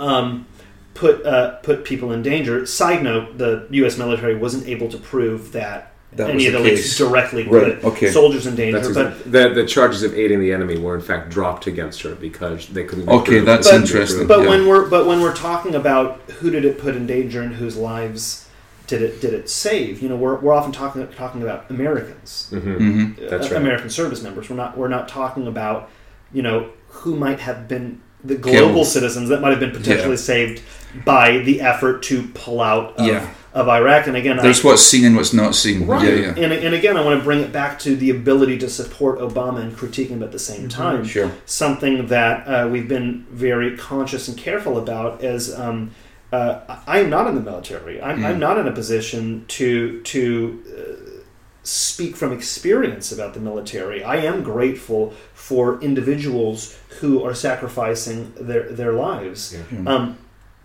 [0.00, 0.46] um,
[0.94, 2.66] put uh, put people in danger.
[2.66, 3.96] Side note: the U.S.
[3.98, 6.78] military wasn't able to prove that, That any was of the the case.
[6.78, 8.10] leaks directly Right, put okay.
[8.10, 8.78] soldiers in danger.
[8.80, 12.14] That's but the the charges of aiding the enemy were in fact dropped against her
[12.14, 13.06] because they couldn't.
[13.06, 14.26] be Okay, that's But- interesting.
[14.26, 14.48] But yeah.
[14.50, 17.76] when we're but when we're talking about who did it put in danger and whose
[17.76, 18.46] lives
[18.88, 22.78] did it did it save, you know, we're, we're often talking talking about Americans, Mhm.
[22.78, 23.30] Mhm.
[23.30, 23.62] That's uh, right.
[23.62, 24.50] American service members.
[24.50, 25.88] We're not we're not talking about
[26.30, 28.86] you know who might have been the global Killed.
[28.86, 30.16] citizens that might have been potentially Yeah.
[30.16, 30.60] saved
[31.06, 33.26] by the effort to pull out of, Yeah.
[33.54, 34.06] Of Iraq.
[34.06, 35.86] And again, I, There's what's seen and what's not seen.
[35.86, 36.04] Right.
[36.06, 36.44] Yeah, yeah.
[36.44, 39.60] And, and again, I want to bring it back to the ability to support Obama
[39.60, 41.04] and critique him at the same time.
[41.04, 41.30] Sure.
[41.44, 45.90] Something that uh, we've been very conscious and careful about is um,
[46.32, 48.00] uh, I am not in the military.
[48.00, 48.24] I'm, Mm.
[48.24, 51.20] I'm not in a position to to uh,
[51.62, 54.02] speak from experience about the military.
[54.02, 59.52] I am grateful for individuals who are sacrificing their their lives.
[59.52, 59.78] Yeah.
[59.78, 59.88] Mm.
[59.88, 60.18] Um,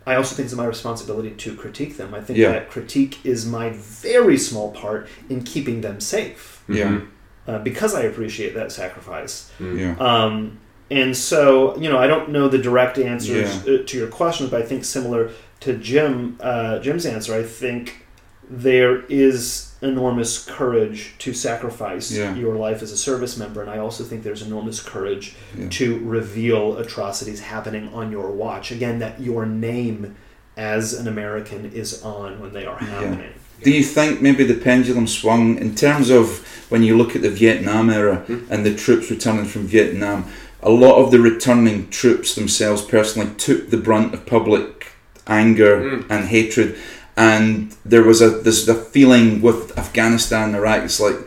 [0.07, 2.13] I also think it's my responsibility to critique them.
[2.15, 2.51] I think Yeah.
[2.53, 7.01] that critique is my very small part in keeping them safe Yeah,
[7.47, 9.51] uh, because I appreciate that sacrifice.
[9.59, 13.73] yeah, Um, and so, you know, I don't know the direct answers Yeah.
[13.73, 15.29] uh, to your questions, but I think similar
[15.59, 18.05] to Jim uh, Jim's answer, I think
[18.49, 22.33] there is enormous courage to sacrifice Yeah.
[22.35, 25.67] your life as a service member, and I also think there's enormous courage Yeah.
[25.69, 28.71] to reveal atrocities happening on your watch.
[28.71, 30.15] Again, that your name
[30.55, 33.33] as an American is on when they are happening.
[33.63, 37.29] Do you think maybe the pendulum swung in terms of when you look at the
[37.29, 38.39] Vietnam era hmm?
[38.49, 40.25] and the troops returning from Vietnam?
[40.61, 44.87] A lot of the returning troops themselves personally took the brunt of public
[45.27, 46.11] anger hmm.
[46.11, 46.77] and hatred,
[47.17, 50.83] and there was a there's a feeling with Afghanistan and Iraq.
[50.83, 51.17] It's like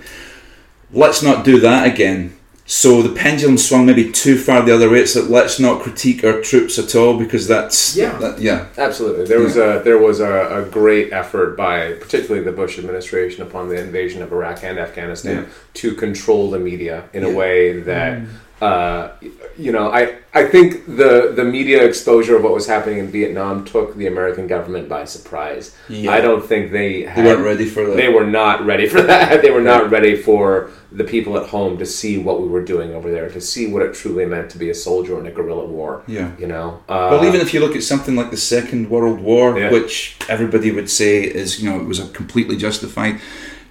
[0.92, 2.36] let's not do that again.
[2.64, 5.00] So the pendulum swung maybe too far the other way.
[5.00, 8.16] It's like let's not critique our troops at all because that's Yeah.
[8.18, 12.52] that, yeah Absolutely, there was a there was a, a great effort by particularly the
[12.52, 15.44] Bush administration upon the invasion of Iraq and Afghanistan Yeah.
[15.74, 18.28] to control the media in a way that mm.
[18.60, 19.12] Uh,
[19.56, 23.64] you know I I think the the media exposure of what was happening in Vietnam
[23.64, 25.74] took the American government by surprise.
[25.88, 26.12] Yeah.
[26.12, 27.96] I don't think they they had, weren't ready for that.
[27.96, 29.42] They were not ready for that.
[29.42, 32.92] They were not ready for the people at home to see what we were doing
[32.94, 35.64] over there, to see what it truly meant to be a soldier in a guerrilla
[35.64, 36.02] war.
[36.08, 36.30] yeah.
[36.36, 39.56] You know, uh, Well, even if you look at something like the Second World War,
[39.58, 39.70] Yeah.
[39.70, 43.20] which everybody would say is, you know, it was a completely justified.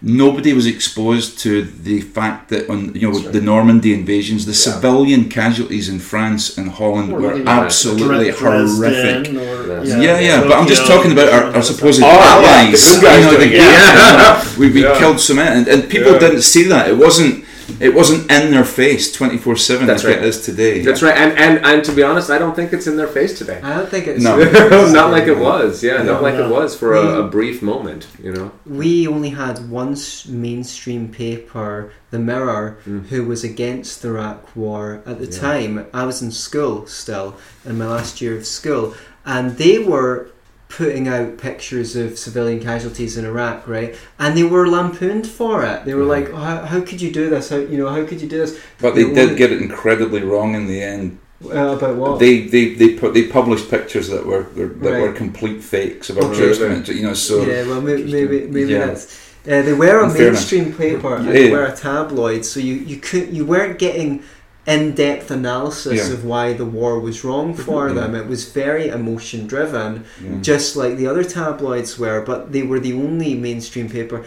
[0.02, 3.34] Nobody was exposed to the fact that on you know right.
[3.34, 4.72] the Normandy invasions, the Yeah.
[4.76, 9.34] civilian casualties in France and Holland Or were absolutely Dresden horrific.
[9.36, 10.02] or- Yeah.
[10.02, 12.82] Yeah, yeah, but I'm just Tokyo, talking about our, our supposed Oh, yeah, allies.
[12.82, 14.98] the good guys you know, the, doing yeah, we, we Yeah.
[15.00, 16.20] killed so many, and, and people Yeah.
[16.20, 16.88] didn't see that.
[16.90, 17.44] It wasn't.
[17.80, 20.24] It wasn't in their face twenty four seven That's like right.
[20.24, 20.82] it is today.
[20.82, 23.38] That's right, and, and and to be honest, I don't think it's in their face
[23.38, 23.60] today.
[23.62, 24.38] I don't think it's No.
[24.92, 28.08] not like it was, yeah, not No, like it was for a, a brief moment,
[28.24, 28.52] you know.
[28.66, 29.96] We only had one
[30.28, 33.08] mainstream paper, The Mirror, Mm.
[33.08, 35.02] who was against the Iraq War.
[35.06, 35.40] At the Yeah.
[35.40, 38.96] time, I was in school still, in my last year of school,
[39.26, 40.28] and they were
[40.70, 43.96] putting out pictures of civilian casualties in Iraq, right?
[44.20, 45.84] And they were lampooned for it.
[45.84, 46.08] They were Mhm.
[46.08, 47.50] like, oh, how, "How could you do this?
[47.50, 47.90] How you know?
[47.90, 50.82] How could you do this?" But they The did get it incredibly wrong in the
[50.82, 51.18] end.
[51.44, 52.20] Uh, about what?
[52.20, 55.02] They they they put they published pictures that were that Right.
[55.02, 56.54] were complete fakes of our Okay.
[56.54, 56.90] troops.
[56.90, 58.88] You know, so yeah, well, maybe maybe, maybe Yeah.
[58.88, 59.08] that's.
[59.50, 62.98] Uh, they were a mainstream paper and Yeah, they were a tabloid, so you you
[62.98, 64.22] could you weren't getting
[64.70, 66.14] in-depth analysis Yeah.
[66.14, 67.96] of why the war was wrong for Mhm.
[67.96, 68.16] them.
[68.16, 70.38] It was very emotion driven, yeah.
[70.42, 72.22] just like the other tabloids were.
[72.22, 74.22] But they were the only mainstream paper.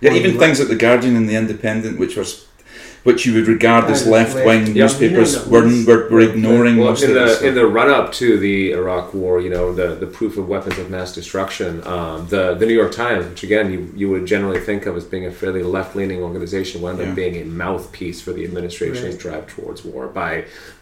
[0.00, 2.44] Yeah, even things like the Guardian and the Independent, which was
[3.08, 4.82] which you would regard as left wing Yeah.
[4.82, 7.40] newspapers, You know, were, were, were ignoring Well, most in of it.
[7.40, 10.44] the in the run up to the Iraq War, you know, the, the proof of
[10.54, 14.24] weapons of mass destruction, um, the the New York Times, which again you, you would
[14.34, 17.06] generally think of as being a fairly left leaning organization, wound Yeah.
[17.08, 19.24] up being a mouthpiece for the administration's Right.
[19.26, 20.32] drive towards war by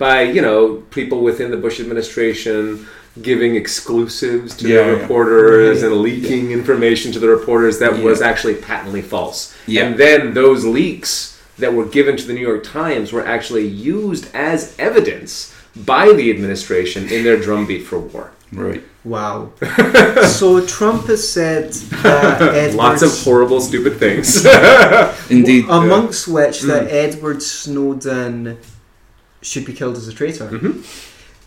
[0.07, 0.59] by you know
[0.99, 2.87] people within the Bush administration
[3.23, 5.91] giving exclusives to Yeah, the reporters Right.
[5.93, 8.05] and leaking information to the reporters that Yeah.
[8.05, 9.39] was actually patently false.
[9.67, 9.85] Yeah.
[9.85, 14.29] And then those leaks that were given to the New York Times were actually used
[14.35, 18.33] as evidence by the administration in their drumbeat for war.
[18.53, 18.83] right.
[19.05, 19.53] Wow.
[20.27, 24.45] so Trump has said that Edward Lots of horrible, stupid things.
[25.31, 25.67] Indeed.
[25.69, 26.93] amongst which that Mm.
[26.93, 28.59] Edward Snowden
[29.43, 30.49] should be killed as a traitor.
[30.49, 30.85] Mhm.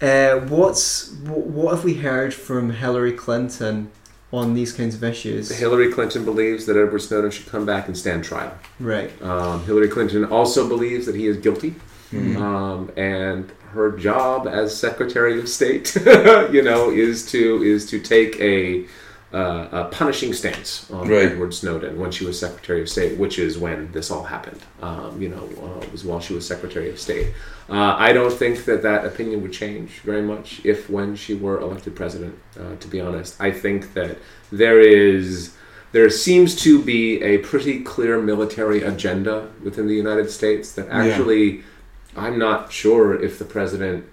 [0.01, 3.89] Uh, what's wh- what have we heard from Hillary Clinton
[4.31, 5.49] on these kinds of issues?
[5.49, 8.53] Hillary Clinton believes that Edward Snowden should come back and stand trial.
[8.79, 9.11] Right.
[9.21, 11.75] Um, Hillary Clinton also believes that he is guilty,
[12.13, 12.37] Mhm.
[12.37, 15.95] um, and her job as Secretary of State,
[16.51, 18.85] you know, is to is to take a,
[19.33, 21.31] uh, a punishing stance on Right.
[21.31, 24.59] Edward Snowden when she was Secretary of State, which is when this all happened.
[24.81, 27.27] Um, you know, uh, it was while she was Secretary of State.
[27.69, 31.59] Uh, I don't think that that opinion would change very much if when she were
[31.59, 32.35] elected president.
[32.59, 34.17] Uh, to be honest, I think that
[34.51, 35.55] there is
[35.91, 41.03] there seems to be a pretty clear military agenda within the United States that Yeah.
[41.03, 41.63] actually
[42.17, 44.05] I'm not sure if the president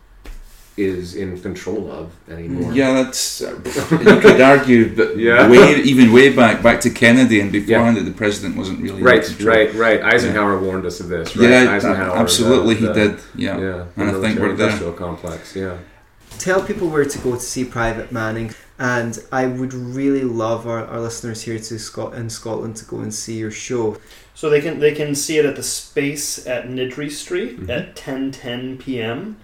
[0.76, 2.72] is in control of anymore.
[2.72, 3.58] Yeah, that's uh,
[3.90, 5.48] you could argue that Yeah.
[5.48, 9.24] way even way back back to Kennedy and beforehand that the president wasn't really Right,
[9.24, 9.56] control.
[9.56, 10.02] right, right.
[10.02, 11.34] Eisenhower warned us of this.
[11.36, 11.48] Right?
[11.50, 13.18] Yeah, Eisenhower, absolutely, the- he the- did.
[13.34, 14.66] Yeah, Yeah, and I think we're there.
[14.68, 15.56] industrial complex.
[15.56, 15.78] Yeah.
[16.38, 20.84] Tell people where to go to see Private Manning, and I would really love our,
[20.84, 23.96] our listeners here to Scot- in Scotland to go and see your show.
[24.34, 27.70] So they can they can see it at the Space at Niddry Street Mhm.
[27.70, 29.36] at 10:10 p.m.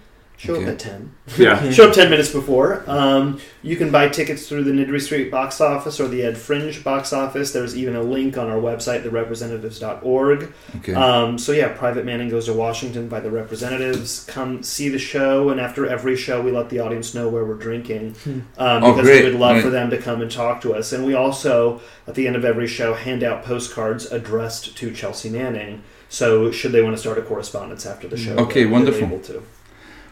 [0.43, 0.63] Show Okay.
[0.65, 1.11] up at 10.
[1.37, 1.71] Yeah.
[1.71, 2.83] Show up 10 minutes before.
[2.85, 6.83] Um, you can buy tickets through the Niddry Street box office or the Ed Fringe
[6.83, 7.53] box office.
[7.53, 10.51] There's even a link on our website, therepresentatives.org.
[10.77, 10.93] Okay.
[10.93, 14.25] Um, so, yeah, Private Manning Goes to Washington by the Representatives.
[14.25, 17.53] Come see the show, and after every show, we let the audience know where we're
[17.55, 18.15] drinking
[18.57, 19.23] um, Oh, because great.
[19.23, 19.63] we would love Right.
[19.63, 20.91] for them to come and talk to us.
[20.91, 25.29] And we also, at the end of every show, hand out postcards addressed to Chelsea
[25.29, 25.83] Manning.
[26.09, 29.03] So, should they want to start a correspondence after the show, Okay, they're- they're wonderful.
[29.07, 29.41] able to.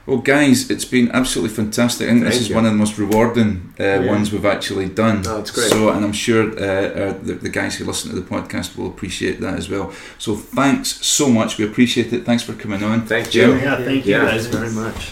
[0.08, 2.08] Well, guys, it's been absolutely fantastic.
[2.08, 2.56] I think this is you.
[2.56, 4.08] one of the most rewarding uh, Yeah.
[4.08, 5.24] ones we've actually done.
[5.28, 5.70] Oh, it's great.
[5.70, 8.88] So, and I'm sure uh, uh, the, the guys who listen to the podcast will
[8.88, 9.93] appreciate that as well.
[10.18, 11.60] So, thanks so much.
[11.60, 12.26] We appreciate it.
[12.26, 13.06] Thanks for coming on.
[13.06, 13.52] Thank Jim.
[13.52, 13.56] you.
[13.58, 14.26] Yeah, thank you Yeah.
[14.26, 15.12] guys very much.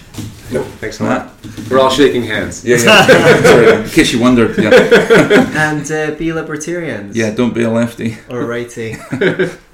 [0.82, 1.26] Thanks a Matt.
[1.28, 1.70] lot.
[1.70, 2.66] We're all shaking hands.
[2.66, 3.84] Yeah, yeah.
[3.84, 4.58] In case you wondered.
[4.58, 4.72] Yeah,
[5.70, 7.16] And uh, be libertarians.
[7.16, 7.30] yeah.
[7.30, 8.18] Don't be a lefty.
[8.28, 8.96] Or righty.